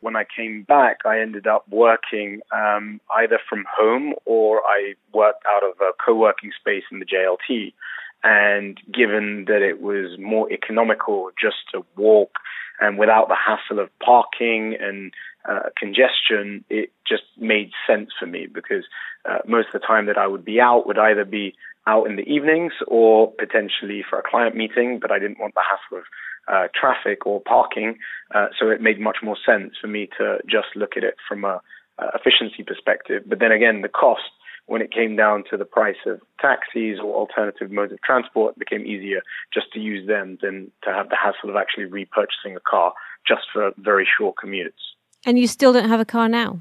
When 0.00 0.16
I 0.16 0.24
came 0.24 0.62
back, 0.62 0.98
I 1.04 1.20
ended 1.20 1.46
up 1.46 1.68
working 1.68 2.40
um, 2.52 3.00
either 3.18 3.38
from 3.48 3.64
home 3.70 4.14
or 4.24 4.62
I 4.66 4.94
worked 5.12 5.44
out 5.46 5.62
of 5.62 5.72
a 5.80 5.90
co 6.04 6.14
working 6.14 6.52
space 6.58 6.84
in 6.90 7.00
the 7.00 7.04
JLT. 7.04 7.74
And 8.22 8.78
given 8.92 9.46
that 9.46 9.62
it 9.62 9.80
was 9.80 10.18
more 10.18 10.50
economical 10.50 11.30
just 11.40 11.56
to 11.72 11.84
walk 11.96 12.32
and 12.80 12.98
without 12.98 13.28
the 13.28 13.36
hassle 13.36 13.78
of 13.78 13.90
parking 13.98 14.76
and 14.80 15.12
uh, 15.48 15.68
congestion, 15.76 16.64
it 16.68 16.92
just 17.06 17.22
made 17.38 17.70
sense 17.86 18.10
for 18.18 18.26
me 18.26 18.46
because 18.46 18.84
uh, 19.28 19.38
most 19.46 19.68
of 19.72 19.80
the 19.80 19.86
time 19.86 20.06
that 20.06 20.18
I 20.18 20.26
would 20.26 20.44
be 20.44 20.60
out 20.60 20.86
would 20.86 20.98
either 20.98 21.24
be 21.24 21.54
out 21.86 22.06
in 22.06 22.16
the 22.16 22.22
evenings 22.22 22.72
or 22.86 23.32
potentially 23.32 24.04
for 24.08 24.18
a 24.18 24.22
client 24.22 24.54
meeting, 24.54 24.98
but 25.00 25.10
I 25.10 25.18
didn't 25.18 25.40
want 25.40 25.54
the 25.54 25.62
hassle 25.62 25.98
of 25.98 26.04
uh, 26.48 26.68
traffic 26.78 27.26
or 27.26 27.40
parking. 27.40 27.96
Uh, 28.34 28.48
so 28.58 28.68
it 28.68 28.80
made 28.80 29.00
much 29.00 29.18
more 29.22 29.36
sense 29.44 29.74
for 29.80 29.86
me 29.86 30.08
to 30.18 30.38
just 30.46 30.68
look 30.74 30.96
at 30.96 31.04
it 31.04 31.16
from 31.28 31.44
a, 31.44 31.60
a 31.98 32.06
efficiency 32.14 32.62
perspective. 32.62 33.22
But 33.26 33.38
then 33.38 33.52
again, 33.52 33.82
the 33.82 33.88
cost 33.88 34.30
when 34.70 34.80
it 34.80 34.92
came 34.92 35.16
down 35.16 35.42
to 35.50 35.56
the 35.56 35.64
price 35.64 35.96
of 36.06 36.20
taxis 36.40 37.00
or 37.02 37.12
alternative 37.12 37.72
modes 37.72 37.92
of 37.92 38.00
transport, 38.02 38.54
it 38.54 38.58
became 38.60 38.86
easier 38.86 39.20
just 39.52 39.66
to 39.72 39.80
use 39.80 40.06
them 40.06 40.38
than 40.40 40.70
to 40.84 40.92
have 40.92 41.08
the 41.08 41.16
hassle 41.16 41.50
of 41.50 41.56
actually 41.56 41.86
repurchasing 41.86 42.54
a 42.54 42.60
car 42.60 42.92
just 43.26 43.42
for 43.52 43.72
very 43.78 44.06
short 44.16 44.36
commutes. 44.36 44.94
And 45.26 45.40
you 45.40 45.48
still 45.48 45.72
don't 45.72 45.88
have 45.88 45.98
a 45.98 46.04
car 46.04 46.28
now? 46.28 46.60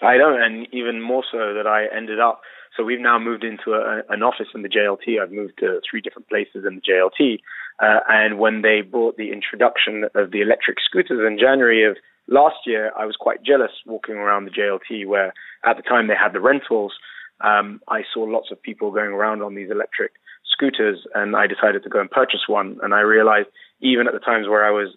I 0.00 0.16
don't, 0.18 0.40
and 0.40 0.68
even 0.72 1.02
more 1.02 1.24
so 1.28 1.52
that 1.52 1.66
I 1.66 1.86
ended 1.92 2.20
up. 2.20 2.42
So 2.76 2.84
we've 2.84 3.00
now 3.00 3.18
moved 3.18 3.42
into 3.42 3.72
a, 3.72 4.02
an 4.08 4.22
office 4.22 4.48
in 4.54 4.62
the 4.62 4.68
JLT. 4.68 5.20
I've 5.20 5.32
moved 5.32 5.54
to 5.58 5.80
three 5.90 6.00
different 6.00 6.28
places 6.28 6.64
in 6.64 6.76
the 6.76 6.80
JLT. 6.80 7.40
Uh, 7.82 8.00
and 8.08 8.38
when 8.38 8.62
they 8.62 8.82
brought 8.82 9.16
the 9.16 9.32
introduction 9.32 10.04
of 10.14 10.30
the 10.30 10.42
electric 10.42 10.76
scooters 10.78 11.26
in 11.26 11.40
January 11.40 11.84
of 11.90 11.96
last 12.28 12.66
year, 12.66 12.92
I 12.96 13.04
was 13.04 13.16
quite 13.18 13.42
jealous 13.42 13.72
walking 13.84 14.14
around 14.14 14.44
the 14.44 14.52
JLT 14.52 15.08
where 15.08 15.34
at 15.64 15.76
the 15.76 15.82
time 15.82 16.06
they 16.06 16.14
had 16.14 16.32
the 16.32 16.40
rentals 16.40 16.92
um, 17.40 17.80
I 17.88 18.02
saw 18.12 18.22
lots 18.22 18.50
of 18.50 18.60
people 18.60 18.90
going 18.90 19.10
around 19.10 19.42
on 19.42 19.54
these 19.54 19.70
electric 19.70 20.12
scooters, 20.44 21.06
and 21.14 21.36
I 21.36 21.46
decided 21.46 21.82
to 21.82 21.88
go 21.88 22.00
and 22.00 22.10
purchase 22.10 22.48
one. 22.48 22.78
And 22.82 22.94
I 22.94 23.00
realized 23.00 23.48
even 23.80 24.06
at 24.06 24.14
the 24.14 24.20
times 24.20 24.48
where 24.48 24.64
I 24.64 24.70
was 24.70 24.96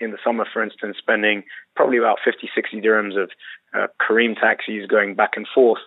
in 0.00 0.10
the 0.10 0.18
summer, 0.24 0.44
for 0.52 0.62
instance, 0.62 0.96
spending 0.98 1.44
probably 1.76 1.98
about 1.98 2.18
50, 2.24 2.50
60 2.54 2.80
dirhams 2.80 3.20
of 3.20 3.30
uh, 3.74 3.86
Careem 4.00 4.34
taxis 4.38 4.86
going 4.86 5.14
back 5.14 5.32
and 5.36 5.46
forth, 5.52 5.80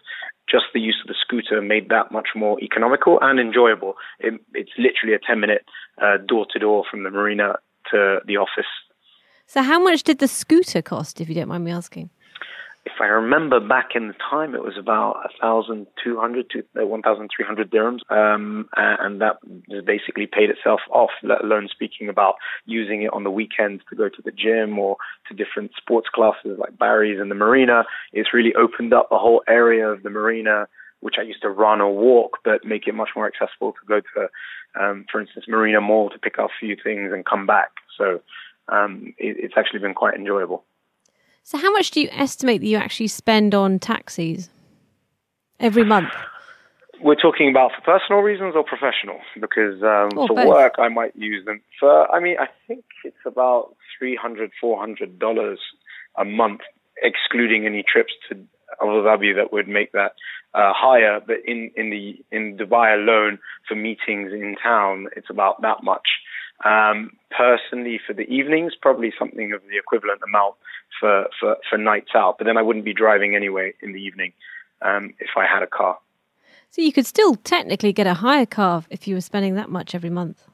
just 0.49 0.65
the 0.73 0.79
use 0.79 0.97
of 1.03 1.07
the 1.07 1.15
scooter 1.19 1.61
made 1.61 1.89
that 1.89 2.11
much 2.11 2.29
more 2.35 2.59
economical 2.61 3.17
and 3.21 3.39
enjoyable. 3.39 3.95
It, 4.19 4.39
it's 4.53 4.71
literally 4.77 5.15
a 5.15 5.19
10 5.19 5.39
minute 5.39 5.65
door 6.27 6.45
to 6.51 6.59
door 6.59 6.83
from 6.89 7.03
the 7.03 7.09
marina 7.09 7.55
to 7.91 8.19
the 8.25 8.37
office. 8.37 8.71
So, 9.45 9.61
how 9.61 9.79
much 9.79 10.03
did 10.03 10.19
the 10.19 10.27
scooter 10.27 10.81
cost, 10.81 11.19
if 11.19 11.29
you 11.29 11.35
don't 11.35 11.49
mind 11.49 11.65
me 11.65 11.71
asking? 11.71 12.09
If 12.85 12.93
I 12.99 13.05
remember 13.05 13.61
back 13.61 13.91
in 13.95 14.09
the 14.09 14.13
time, 14.29 14.53
it 14.55 14.63
was 14.63 14.77
about 14.77 15.15
1,200 15.41 16.49
to 16.49 16.63
1,300 16.73 17.71
dirhams, 17.71 17.99
um, 18.09 18.67
and 18.75 19.21
that 19.21 19.37
basically 19.85 20.27
paid 20.27 20.49
itself 20.49 20.81
off, 20.91 21.11
let 21.23 21.43
alone 21.43 21.69
speaking 21.71 22.09
about 22.09 22.35
using 22.65 23.03
it 23.03 23.13
on 23.13 23.23
the 23.23 23.31
weekends 23.31 23.83
to 23.89 23.95
go 23.95 24.09
to 24.09 24.21
the 24.23 24.31
gym 24.31 24.77
or 24.77 24.97
to 25.29 25.33
different 25.33 25.71
sports 25.77 26.09
classes 26.13 26.57
like 26.59 26.77
Barry's 26.77 27.21
and 27.21 27.31
the 27.31 27.35
marina. 27.35 27.85
It's 28.11 28.33
really 28.33 28.53
opened 28.53 28.93
up 28.93 29.09
the 29.09 29.17
whole 29.17 29.43
area 29.47 29.87
of 29.87 30.03
the 30.03 30.09
marina, 30.09 30.67
which 30.99 31.15
I 31.17 31.23
used 31.23 31.41
to 31.43 31.49
run 31.49 31.79
or 31.79 31.95
walk, 31.95 32.39
but 32.43 32.65
make 32.65 32.87
it 32.87 32.95
much 32.95 33.09
more 33.15 33.27
accessible 33.27 33.71
to 33.71 33.87
go 33.87 34.01
to, 34.01 34.83
um, 34.83 35.05
for 35.09 35.21
instance, 35.21 35.45
Marina 35.47 35.79
Mall 35.79 36.09
to 36.09 36.19
pick 36.19 36.37
up 36.37 36.49
a 36.49 36.59
few 36.59 36.75
things 36.81 37.11
and 37.13 37.25
come 37.25 37.45
back. 37.45 37.71
So 37.97 38.19
um, 38.67 39.13
it, 39.17 39.37
it's 39.39 39.53
actually 39.55 39.79
been 39.79 39.93
quite 39.93 40.15
enjoyable. 40.15 40.65
So, 41.45 41.57
how 41.57 41.71
much 41.71 41.91
do 41.91 41.99
you 41.99 42.07
estimate 42.11 42.61
that 42.61 42.67
you 42.67 42.77
actually 42.77 43.07
spend 43.07 43.53
on 43.53 43.77
taxis 43.77 44.49
every 45.59 45.83
month? 45.83 46.09
We're 47.01 47.15
talking 47.15 47.49
about 47.49 47.71
for 47.75 47.81
personal 47.81 48.21
reasons 48.21 48.55
or 48.55 48.63
professional? 48.63 49.19
Because 49.39 49.83
um, 49.83 50.11
for 50.11 50.35
both. 50.35 50.47
work, 50.47 50.73
I 50.77 50.87
might 50.87 51.13
use 51.17 51.43
them. 51.45 51.59
For 51.77 52.09
I 52.09 52.21
mean, 52.21 52.37
I 52.39 52.47
think 52.65 52.85
it's 53.03 53.25
about 53.25 53.75
three 53.99 54.15
hundred, 54.15 54.51
four 54.59 54.79
hundred 54.79 55.19
dollars 55.19 55.59
a 56.17 56.23
month, 56.23 56.61
excluding 57.01 57.65
any 57.65 57.83
trips 57.83 58.13
to 58.29 58.35
Abu 58.81 59.03
Dhabi 59.03 59.35
that 59.35 59.51
would 59.51 59.67
make 59.67 59.91
that 59.91 60.13
uh, 60.53 60.71
higher. 60.73 61.19
But 61.19 61.37
in 61.45 61.71
in 61.75 61.89
the 61.89 62.23
in 62.31 62.55
Dubai 62.55 62.93
alone, 62.93 63.37
for 63.67 63.75
meetings 63.75 64.31
in 64.31 64.55
town, 64.63 65.07
it's 65.17 65.29
about 65.29 65.61
that 65.61 65.83
much. 65.83 66.07
Um, 66.65 67.11
personally, 67.35 67.99
for 68.05 68.13
the 68.13 68.23
evenings, 68.23 68.73
probably 68.79 69.11
something 69.17 69.51
of 69.53 69.61
the 69.69 69.77
equivalent 69.77 70.21
amount 70.23 70.55
for, 70.99 71.27
for, 71.39 71.57
for 71.69 71.77
nights 71.77 72.11
out. 72.15 72.37
But 72.37 72.45
then 72.45 72.57
I 72.57 72.61
wouldn't 72.61 72.85
be 72.85 72.93
driving 72.93 73.35
anyway 73.35 73.73
in 73.81 73.93
the 73.93 73.99
evening 73.99 74.33
um, 74.81 75.13
if 75.19 75.29
I 75.35 75.45
had 75.45 75.63
a 75.63 75.67
car. 75.67 75.97
So 76.69 76.81
you 76.81 76.93
could 76.93 77.05
still 77.05 77.35
technically 77.35 77.93
get 77.93 78.07
a 78.07 78.15
higher 78.15 78.45
car 78.45 78.83
if 78.89 79.07
you 79.07 79.15
were 79.15 79.21
spending 79.21 79.55
that 79.55 79.69
much 79.69 79.93
every 79.93 80.09
month. 80.09 80.47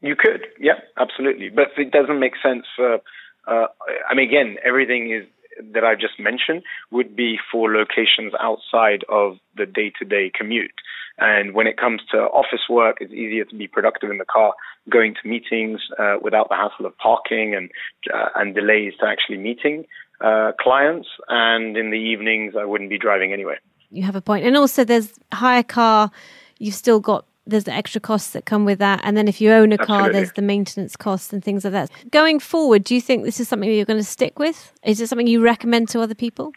You 0.00 0.16
could, 0.16 0.46
yeah, 0.58 0.80
absolutely. 0.98 1.48
But 1.48 1.68
it 1.76 1.92
doesn't 1.92 2.18
make 2.18 2.34
sense 2.42 2.66
for. 2.74 2.98
Uh, 3.46 3.66
I 4.08 4.14
mean, 4.14 4.28
again, 4.28 4.56
everything 4.64 5.12
is 5.12 5.24
that 5.72 5.84
I've 5.84 5.98
just 5.98 6.18
mentioned 6.18 6.62
would 6.90 7.14
be 7.14 7.38
for 7.50 7.72
locations 7.72 8.32
outside 8.40 9.04
of 9.08 9.38
the 9.56 9.66
day-to-day 9.66 10.32
commute. 10.34 10.74
And 11.18 11.54
when 11.54 11.66
it 11.66 11.76
comes 11.76 12.00
to 12.10 12.18
office 12.18 12.68
work, 12.68 12.98
it's 13.00 13.12
easier 13.12 13.44
to 13.44 13.54
be 13.54 13.68
productive 13.68 14.10
in 14.10 14.18
the 14.18 14.24
car, 14.24 14.54
going 14.88 15.14
to 15.22 15.28
meetings 15.28 15.80
uh, 15.98 16.16
without 16.22 16.48
the 16.48 16.56
hassle 16.56 16.86
of 16.86 16.96
parking 16.98 17.54
and 17.54 17.70
uh, 18.12 18.28
and 18.34 18.54
delays 18.54 18.94
to 19.00 19.06
actually 19.06 19.38
meeting 19.38 19.84
uh, 20.20 20.52
clients. 20.58 21.08
And 21.28 21.76
in 21.76 21.90
the 21.90 21.98
evenings, 21.98 22.54
I 22.58 22.64
wouldn't 22.64 22.90
be 22.90 22.98
driving 22.98 23.32
anyway. 23.32 23.56
You 23.90 24.02
have 24.04 24.16
a 24.16 24.22
point. 24.22 24.46
And 24.46 24.56
also, 24.56 24.84
there's 24.84 25.12
hire 25.32 25.62
car. 25.62 26.10
You've 26.58 26.74
still 26.74 27.00
got 27.00 27.26
there's 27.46 27.64
the 27.64 27.72
extra 27.72 28.00
costs 28.00 28.30
that 28.30 28.44
come 28.44 28.64
with 28.64 28.78
that. 28.78 29.00
And 29.02 29.16
then 29.16 29.26
if 29.26 29.40
you 29.40 29.50
own 29.50 29.72
a 29.72 29.78
car, 29.78 30.02
Absolutely. 30.02 30.12
there's 30.12 30.32
the 30.32 30.42
maintenance 30.42 30.96
costs 30.96 31.32
and 31.32 31.44
things 31.44 31.64
like 31.64 31.72
that. 31.72 31.90
Going 32.10 32.38
forward, 32.38 32.84
do 32.84 32.94
you 32.94 33.00
think 33.00 33.24
this 33.24 33.40
is 33.40 33.48
something 33.48 33.68
you're 33.70 33.84
going 33.84 33.98
to 33.98 34.04
stick 34.04 34.38
with? 34.38 34.72
Is 34.84 35.00
it 35.00 35.08
something 35.08 35.26
you 35.26 35.42
recommend 35.42 35.88
to 35.90 36.00
other 36.00 36.14
people? 36.14 36.52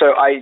So 0.00 0.14
I, 0.16 0.40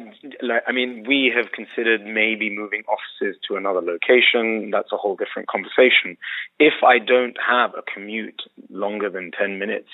I 0.69 0.71
mean, 0.71 1.05
we 1.09 1.33
have 1.37 1.51
considered 1.51 2.07
maybe 2.07 2.49
moving 2.49 2.85
offices 2.87 3.37
to 3.49 3.57
another 3.57 3.81
location. 3.81 4.71
That's 4.71 4.93
a 4.93 4.97
whole 4.97 5.17
different 5.17 5.49
conversation. 5.49 6.17
If 6.61 6.85
I 6.87 7.01
don't 7.01 7.37
have 7.45 7.73
a 7.75 7.83
commute 7.83 8.41
longer 8.71 9.11
than 9.11 9.33
10 9.33 9.59
minutes 9.59 9.89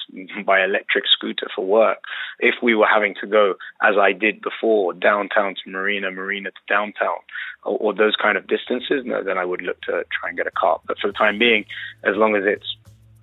by 0.44 0.62
electric 0.62 1.04
scooter 1.10 1.46
for 1.56 1.64
work, 1.64 2.00
if 2.40 2.56
we 2.62 2.74
were 2.74 2.86
having 2.86 3.14
to 3.22 3.26
go, 3.26 3.54
as 3.82 3.94
I 3.98 4.12
did 4.12 4.42
before, 4.42 4.92
downtown 4.92 5.54
to 5.64 5.70
Marina, 5.70 6.10
Marina 6.10 6.50
to 6.50 6.60
downtown, 6.68 7.16
or, 7.64 7.78
or 7.78 7.94
those 7.94 8.16
kind 8.20 8.36
of 8.36 8.46
distances, 8.46 9.06
no, 9.06 9.24
then 9.24 9.38
I 9.38 9.46
would 9.46 9.62
look 9.62 9.80
to 9.82 10.04
try 10.12 10.28
and 10.28 10.36
get 10.36 10.46
a 10.46 10.50
car. 10.50 10.78
But 10.86 10.98
for 10.98 11.06
the 11.06 11.14
time 11.14 11.38
being, 11.38 11.64
as 12.02 12.16
long 12.16 12.36
as 12.36 12.42
it's 12.44 12.76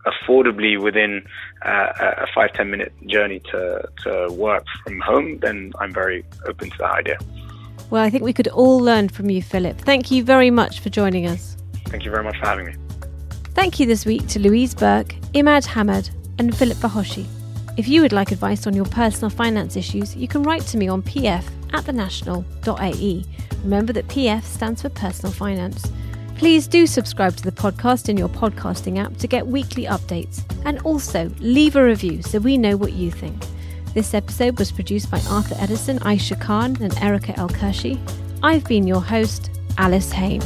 affordably 0.06 0.82
within 0.82 1.26
uh, 1.64 1.92
a 1.98 2.28
five 2.34 2.54
ten 2.54 2.72
minute 2.72 2.94
journey 3.08 3.40
to, 3.52 3.88
to 4.04 4.28
work 4.32 4.66
from 4.84 5.00
home, 5.00 5.40
then 5.40 5.74
I'm 5.80 5.94
very 5.94 6.26
open 6.46 6.70
to 6.70 6.78
that 6.80 6.92
idea. 6.92 7.18
Well, 7.90 8.04
I 8.04 8.10
think 8.10 8.24
we 8.24 8.34
could 8.34 8.48
all 8.48 8.80
learn 8.80 9.10
from 9.10 9.30
you, 9.30 9.42
Philip. 9.42 9.78
Thank 9.78 10.12
you 10.12 10.24
very 10.24 10.50
much 10.50 10.80
for 10.80 10.90
joining 10.90 11.28
us. 11.28 11.58
Thank 11.88 12.06
you 12.06 12.12
very 12.12 12.24
much 12.24 12.38
for 12.38 12.46
having 12.46 12.66
me. 12.66 12.74
Thank 13.54 13.80
you 13.80 13.86
this 13.86 14.06
week 14.06 14.28
to 14.28 14.40
Louise 14.40 14.74
Burke, 14.74 15.10
Imad 15.34 15.68
Hamad, 15.68 16.10
and 16.40 16.56
Philip 16.56 16.78
Bahoshy. 16.78 17.26
If 17.78 17.88
you 17.88 18.02
would 18.02 18.14
like 18.14 18.32
advice 18.32 18.66
on 18.66 18.74
your 18.74 18.86
personal 18.86 19.30
finance 19.30 19.76
issues, 19.76 20.16
you 20.16 20.28
can 20.28 20.44
write 20.44 20.62
to 20.68 20.78
me 20.78 20.88
on 20.88 21.02
pf 21.02 21.44
at 21.74 21.84
thenational.ae. 21.84 23.26
Remember 23.64 23.94
that 23.94 24.08
PF 24.08 24.44
stands 24.44 24.82
for 24.82 24.90
personal 24.90 25.32
finance. 25.32 25.92
Please 26.42 26.66
do 26.66 26.88
subscribe 26.88 27.36
to 27.36 27.44
the 27.44 27.52
podcast 27.52 28.10
in 28.10 28.18
your 28.18 28.28
podcasting 28.28 28.98
app 28.98 29.16
to 29.18 29.28
get 29.28 29.46
weekly 29.46 29.86
updates 29.86 30.42
and 30.66 30.80
also 30.80 31.30
leave 31.38 31.76
a 31.76 31.84
review 31.84 32.24
so 32.24 32.40
we 32.40 32.58
know 32.58 32.76
what 32.76 32.94
you 32.94 33.12
think. 33.12 33.46
This 33.94 34.16
episode 34.16 34.58
was 34.58 34.72
produced 34.72 35.12
by 35.12 35.22
Arthur 35.30 35.54
Edison, 35.60 36.00
Aisha 36.00 36.42
Khan, 36.42 36.82
and 36.82 36.98
Erica 36.98 37.38
El 37.38 37.50
Kershi. 37.50 38.00
I've 38.42 38.64
been 38.64 38.88
your 38.88 39.02
host, 39.02 39.52
Alice 39.78 40.12
Haine. 40.12 40.42